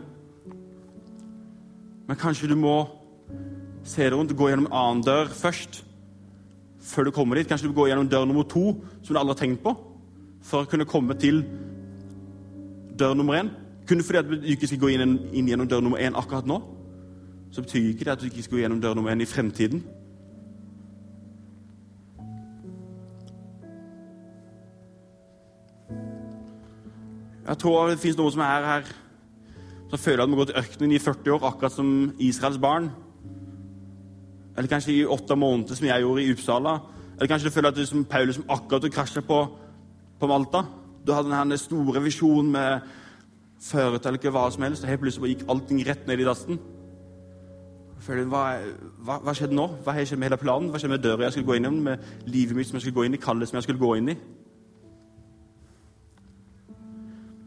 Men 2.09 2.17
kanskje 2.17 2.49
du 2.49 2.57
må 2.57 2.87
Se 3.85 4.03
deg 4.03 4.11
rundt, 4.11 4.33
gå 4.35 4.49
gjennom 4.49 4.65
en 4.67 4.75
annen 4.75 5.01
dør 5.05 5.29
først. 5.31 5.79
Før 6.83 7.07
du 7.07 7.11
kommer 7.15 7.39
dit. 7.39 7.47
Kanskje 7.47 7.69
du 7.69 7.73
går 7.73 7.87
gjennom 7.87 8.09
dør 8.11 8.25
nummer 8.27 8.43
to, 8.43 8.73
som 9.01 9.15
du 9.15 9.19
aldri 9.19 9.33
har 9.33 9.39
tenkt 9.39 9.61
på, 9.63 9.71
for 10.45 10.65
å 10.65 10.69
kunne 10.69 10.85
komme 10.85 11.15
til 11.17 11.39
dør 12.99 13.15
nummer 13.17 13.39
én. 13.39 13.49
Kun 13.87 14.03
fordi 14.03 14.19
at 14.19 14.29
du 14.29 14.51
ikke 14.51 14.67
skal 14.67 14.81
gå 14.83 14.91
inn, 14.93 15.15
inn 15.31 15.47
gjennom 15.49 15.69
dør 15.71 15.81
nummer 15.85 16.03
én 16.03 16.17
akkurat 16.19 16.45
nå, 16.45 16.59
så 17.55 17.63
betyr 17.63 17.87
ikke 17.93 18.05
det 18.05 18.13
at 18.13 18.21
du 18.21 18.27
ikke 18.27 18.43
skal 18.45 18.57
gå 18.57 18.61
gjennom 18.65 18.83
dør 18.83 18.99
nummer 18.99 19.15
én 19.15 19.23
i 19.23 19.29
fremtiden. 19.29 19.81
Jeg 27.47 27.57
tror 27.63 27.89
det 27.89 28.01
finnes 28.03 28.19
noen 28.19 28.35
som 28.35 28.45
er 28.45 28.73
her 28.73 28.91
som 29.89 29.99
føler 29.99 30.23
at 30.23 30.30
de 30.30 30.36
har 30.36 30.43
gått 30.43 30.54
i 30.54 30.60
ørkenen 30.60 30.93
i 30.93 31.02
40 31.02 31.36
år, 31.36 31.45
akkurat 31.49 31.73
som 31.73 31.91
Israels 32.21 32.60
barn. 32.62 32.91
Eller 34.58 34.69
kanskje 34.69 34.93
i 34.93 35.06
åtte 35.06 35.36
måneder, 35.36 35.75
som 35.75 35.88
jeg 35.88 36.02
gjorde 36.04 36.23
i 36.23 36.32
Uppsala. 36.34 36.80
Eller 37.15 37.28
kanskje 37.32 37.49
du 37.49 37.54
føler 37.54 37.69
at 37.71 37.78
du 37.78 37.86
som 37.86 38.06
Paulus 38.06 38.36
som 38.36 38.49
akkurat 38.49 38.91
krasja 38.93 39.21
på, 39.25 39.39
på 40.19 40.28
Malta. 40.28 40.63
Du 41.08 41.13
hadde 41.13 41.32
denne 41.32 41.58
store 41.58 42.04
visjonen 42.04 42.52
med 42.52 42.89
føret 43.60 44.06
eller 44.06 44.19
ikke 44.19 44.32
hva 44.32 44.45
som 44.52 44.63
helst, 44.63 44.84
og 44.84 44.91
helt 44.91 45.02
plutselig 45.02 45.34
gikk 45.34 45.47
allting 45.52 45.82
rett 45.88 46.06
ned 46.08 46.21
i 46.21 46.28
dassen. 46.28 46.60
Føler, 47.99 48.30
hva, 48.32 48.43
hva, 49.04 49.17
hva, 49.25 49.34
skjedde 49.36 49.58
nå? 49.58 49.65
Hva 49.84 49.95
har 49.95 50.06
skjedd 50.08 50.21
med 50.21 50.30
hele 50.30 50.39
planen? 50.39 50.69
Hva 50.71 50.80
skjedde 50.80 50.93
med 50.93 51.04
døra 51.04 51.25
jeg 51.25 51.36
skulle 51.36 51.49
gå 51.49 51.58
inn 51.60 51.67
i, 51.67 51.73
med 51.89 52.30
livet 52.32 52.56
mitt 52.56 52.69
som 52.69 52.78
jeg 52.78 52.86
skulle 52.86 52.99
gå 53.02 53.08
inn 53.10 53.17
i, 53.17 53.21
kallet 53.21 53.49
som 53.49 53.60
jeg 53.60 53.67
skulle 53.67 53.82
gå 53.82 53.91
inn 53.99 54.13
i? 54.13 54.15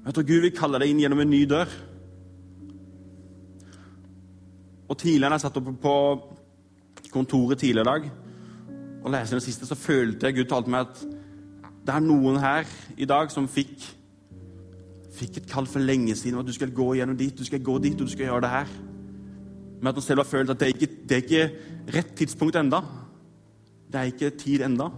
Jeg 0.02 0.14
tror 0.16 0.28
Gud 0.28 0.44
vil 0.44 0.54
kalle 0.56 0.82
deg 0.82 0.92
inn 0.92 1.00
gjennom 1.00 1.22
en 1.22 1.32
ny 1.32 1.44
dør. 1.48 1.72
Og 4.92 4.98
tidligere 5.00 5.38
jeg 5.38 5.46
satt 5.46 5.56
oppe 5.56 5.72
på 5.80 5.96
kontoret 7.12 7.62
tidligere 7.62 7.86
i 7.86 7.90
dag 7.90 8.10
og 9.02 9.10
leste 9.10 9.38
det 9.38 9.44
siste, 9.46 9.66
så 9.66 9.74
følte 9.74 10.28
jeg 10.28 10.36
Gud 10.36 10.50
talte 10.50 10.70
meg 10.70 10.84
at 10.84 11.00
det 11.82 11.94
er 11.94 12.04
noen 12.04 12.36
her 12.38 12.68
i 13.00 13.08
dag 13.08 13.32
som 13.32 13.48
fikk, 13.50 13.86
fikk 15.16 15.40
et 15.40 15.48
kall 15.50 15.66
for 15.66 15.82
lenge 15.82 16.14
siden 16.14 16.36
om 16.36 16.44
at 16.44 16.50
du 16.50 16.54
skal 16.54 16.70
gå 16.70 16.92
gjennom 16.98 17.16
dit, 17.18 17.34
du 17.34 17.48
skal 17.48 17.64
gå 17.64 17.78
dit, 17.82 17.96
og 17.96 18.06
du 18.06 18.12
skal 18.12 18.28
gjøre 18.28 18.44
det 18.44 18.52
her. 18.52 18.74
Men 19.80 19.90
at 19.90 19.98
han 19.98 20.04
selv 20.06 20.22
har 20.22 20.28
følt 20.30 20.52
at 20.52 20.60
det 20.60 20.68
er 20.68 20.76
ikke 20.76 20.90
det 21.08 21.16
er 21.16 21.24
ikke 21.24 21.96
rett 21.96 22.12
tidspunkt 22.20 22.60
enda. 22.60 22.82
Det 23.90 23.98
er 23.98 24.12
ikke 24.12 24.30
tid 24.38 24.62
enda. 24.68 24.92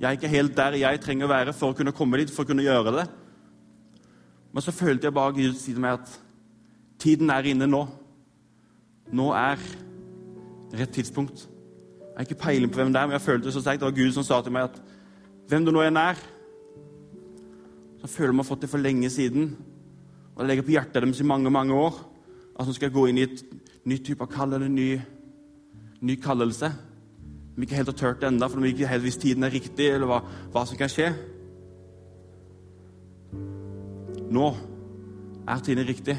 Jeg 0.00 0.08
er 0.08 0.16
ikke 0.16 0.32
helt 0.32 0.56
der 0.56 0.78
jeg 0.80 1.02
trenger 1.02 1.28
å 1.28 1.34
være 1.34 1.52
for 1.52 1.74
å 1.74 1.76
kunne 1.76 1.92
komme 1.92 2.22
dit, 2.22 2.32
for 2.32 2.46
å 2.46 2.48
kunne 2.48 2.64
gjøre 2.64 2.94
det. 2.96 3.04
Men 4.54 4.64
så 4.64 4.72
følte 4.72 5.10
jeg 5.10 5.18
bare 5.18 5.36
Gud 5.36 5.58
si 5.58 5.74
til 5.74 5.82
meg 5.84 5.98
at 5.98 6.16
tiden 7.02 7.34
er 7.34 7.50
inne 7.50 7.68
nå. 7.68 7.84
Nå 9.12 9.30
er 9.36 9.60
rett 10.74 10.94
tidspunkt. 10.94 11.48
Jeg 12.14 12.16
har 12.16 12.28
ikke 12.28 12.42
peiling 12.44 12.70
på 12.72 12.78
hvem 12.78 12.92
det 12.92 13.00
er, 13.00 13.06
men 13.06 13.12
jeg 13.18 13.26
følte 13.26 13.52
så 13.52 13.60
sterkt. 13.60 13.80
Det 13.80 13.90
var 13.90 13.96
Gud 13.98 14.12
som 14.12 14.24
sa 14.24 14.40
til 14.42 14.54
meg 14.54 14.68
at 14.70 14.80
hvem 15.48 15.64
du 15.66 15.72
nå 15.74 15.82
enn 15.82 15.98
er, 15.98 16.18
så 18.00 18.08
føler 18.08 18.32
man 18.32 18.44
har 18.44 18.48
fått 18.48 18.64
det 18.64 18.70
for 18.70 18.78
lenge 18.78 19.10
siden. 19.10 19.56
Og 20.34 20.42
det 20.42 20.48
legger 20.48 20.66
på 20.66 20.74
hjertet 20.76 21.02
deres 21.02 21.20
i 21.20 21.26
mange 21.26 21.50
mange 21.50 21.74
år 21.74 21.98
at 22.60 22.66
de 22.66 22.74
skal 22.74 22.92
gå 22.94 23.06
inn 23.10 23.18
i 23.18 23.26
et 23.26 23.42
nytt 23.84 24.04
type 24.06 24.22
av 24.22 24.30
kall 24.30 24.52
eller 24.52 24.68
en 24.70 24.76
ny, 24.78 24.90
ny 26.00 26.16
kallelse. 26.22 26.70
De 27.54 27.62
ikke 27.62 27.78
helt 27.78 27.90
har 27.90 27.98
turt 27.98 28.20
det 28.22 28.28
ennå, 28.28 28.48
for 28.48 28.62
vi 28.62 28.72
ikke 28.74 28.90
helt 28.90 29.02
hvis 29.02 29.18
tiden 29.22 29.46
er 29.46 29.54
riktig, 29.54 29.88
eller 29.90 30.10
hva, 30.10 30.20
hva 30.54 30.64
som 30.66 30.78
kan 30.78 30.90
skje. 30.90 31.10
Nå 34.34 34.46
er 35.48 35.66
tiden 35.66 35.86
riktig. 35.86 36.16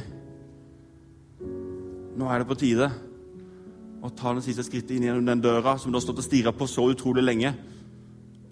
Nå 2.15 2.29
er 2.31 2.39
det 2.39 2.47
på 2.47 2.55
tide 2.55 2.87
å 4.05 4.09
ta 4.15 4.31
den 4.31 4.43
siste 4.45 4.63
skrittet 4.63 4.93
inn 4.95 5.09
gjennom 5.09 5.25
den 5.27 5.41
døra 5.43 5.73
som 5.81 5.91
du 5.91 5.97
har 5.97 6.03
stått 6.05 6.21
og 6.21 6.27
stirra 6.27 6.53
på 6.55 6.67
så 6.69 6.85
utrolig 6.93 7.23
lenge. 7.25 7.51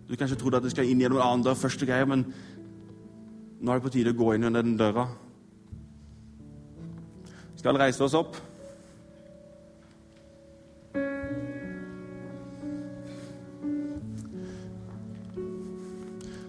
Du 0.09 0.17
kanskje 0.19 0.35
trodde 0.41 0.59
at 0.59 0.65
du 0.65 0.71
skal 0.73 0.89
inn 0.89 0.99
gjennom 0.99 1.21
en 1.21 1.27
annen 1.27 1.45
dør 1.45 1.55
første 1.55 1.87
greier, 1.87 2.09
men 2.09 2.25
nå 3.63 3.71
er 3.71 3.79
det 3.79 3.85
på 3.85 3.93
tide 3.93 4.11
å 4.11 4.19
gå 4.19 4.33
inn 4.33 4.43
gjennom 4.43 4.59
den 4.59 4.75
døra. 4.81 5.07
Skal 7.55 7.79
reise 7.79 8.03
oss 8.03 8.17
opp. 8.19 8.35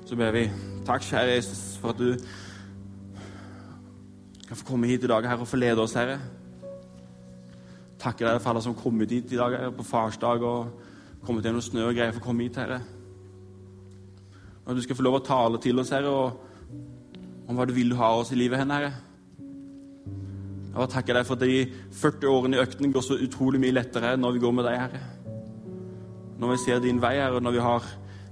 Så 0.05 0.18
ber 0.18 0.35
vi. 0.35 0.48
Takk, 0.85 1.07
kjære 1.07 1.37
Jesus, 1.38 1.66
for 1.81 1.94
at 1.94 2.03
du 2.03 2.18
kan 4.48 4.59
få 4.59 4.74
komme 4.74 4.90
hit 4.90 5.07
i 5.07 5.14
dag 5.14 5.31
her 5.31 5.38
og 5.38 5.48
forlede 5.48 5.85
oss, 5.85 5.94
Herre 5.94 6.18
takker 8.04 8.28
deg 8.28 8.42
for 8.42 8.52
alle 8.52 8.62
som 8.64 8.74
har 8.74 8.82
kommet 8.82 9.12
hit 9.14 9.32
i 9.32 9.38
dag 9.40 9.56
på 9.76 9.86
farsdag 9.88 10.44
og 10.44 11.24
kommet 11.24 11.46
gjennom 11.46 11.64
snø 11.64 11.88
og 11.88 11.96
greier 11.96 12.12
for 12.12 12.20
å 12.20 12.26
komme 12.26 12.44
hit, 12.44 12.58
Herre. 12.60 12.82
Og 14.64 14.72
at 14.72 14.78
du 14.78 14.84
skal 14.84 14.98
få 14.98 15.04
lov 15.06 15.18
å 15.18 15.24
tale 15.24 15.60
til 15.62 15.80
oss, 15.80 15.92
Herre, 15.94 16.12
og 16.12 17.48
om 17.48 17.56
hva 17.56 17.66
du 17.68 17.74
vil 17.76 17.94
ha 17.98 18.14
oss 18.20 18.32
i 18.32 18.38
livet 18.38 18.60
Herre. 18.60 18.92
Jeg 20.74 20.80
bare 20.80 20.90
takker 20.90 21.14
deg 21.14 21.26
for 21.28 21.38
at 21.38 21.44
de 21.46 21.58
40 21.94 22.30
årene 22.32 22.56
i 22.56 22.62
økten 22.64 22.92
går 22.92 23.04
så 23.06 23.18
utrolig 23.22 23.60
mye 23.62 23.76
lettere 23.76 24.16
når 24.18 24.36
vi 24.36 24.42
går 24.42 24.56
med 24.58 24.66
deg, 24.66 24.80
Herre. 24.80 25.02
Når 26.40 26.50
vi 26.50 26.62
ser 26.64 26.80
din 26.82 27.02
vei, 27.02 27.14
Herre, 27.20 27.38
og 27.38 27.44
når 27.46 27.56
vi 27.56 27.62
har 27.62 27.90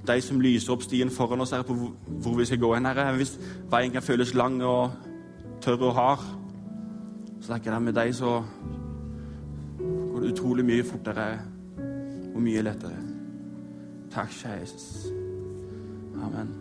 deg 0.09 0.23
som 0.27 0.41
lyser 0.43 0.75
opp 0.75 0.83
stien 0.83 1.13
foran 1.15 1.45
oss, 1.45 1.53
Herre, 1.55 1.67
på 1.69 1.77
hvor 2.25 2.39
vi 2.39 2.49
skal 2.49 2.61
gå 2.61 2.73
hen, 2.75 2.89
Herre. 2.91 3.13
Hvis 3.21 3.37
veien 3.71 3.95
kan 3.95 4.03
føles 4.03 4.35
lang 4.35 4.59
og 4.67 4.97
tørr 5.63 5.87
og 5.87 5.95
hard, 5.95 6.27
så 7.41 7.55
takker 7.55 7.71
jeg 7.71 7.77
deg 7.77 7.87
med 7.87 7.97
deg, 8.01 8.15
så 8.15 8.41
går 10.23 10.29
det 10.29 10.35
utrolig 10.35 10.65
mye 10.65 10.85
fortere 10.87 11.39
og 12.35 12.43
mye 12.43 12.63
lettere. 12.63 12.99
Takk, 14.13 14.31
kjære 14.31 14.61
Jesus. 14.61 15.07
Amen. 16.23 16.59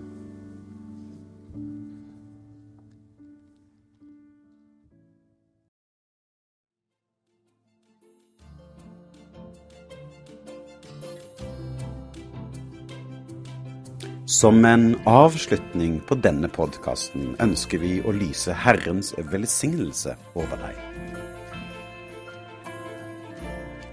Som 14.26 14.65
en 14.65 14.95
avslutning 15.06 16.00
på 16.08 16.15
denne 16.17 16.50
podkasten 16.50 17.36
ønsker 17.43 17.84
vi 17.84 18.00
å 18.02 18.15
lyse 18.15 18.56
Herrens 18.56 19.13
velsignelse 19.30 20.15
over 20.34 20.58
deg. 20.63 20.90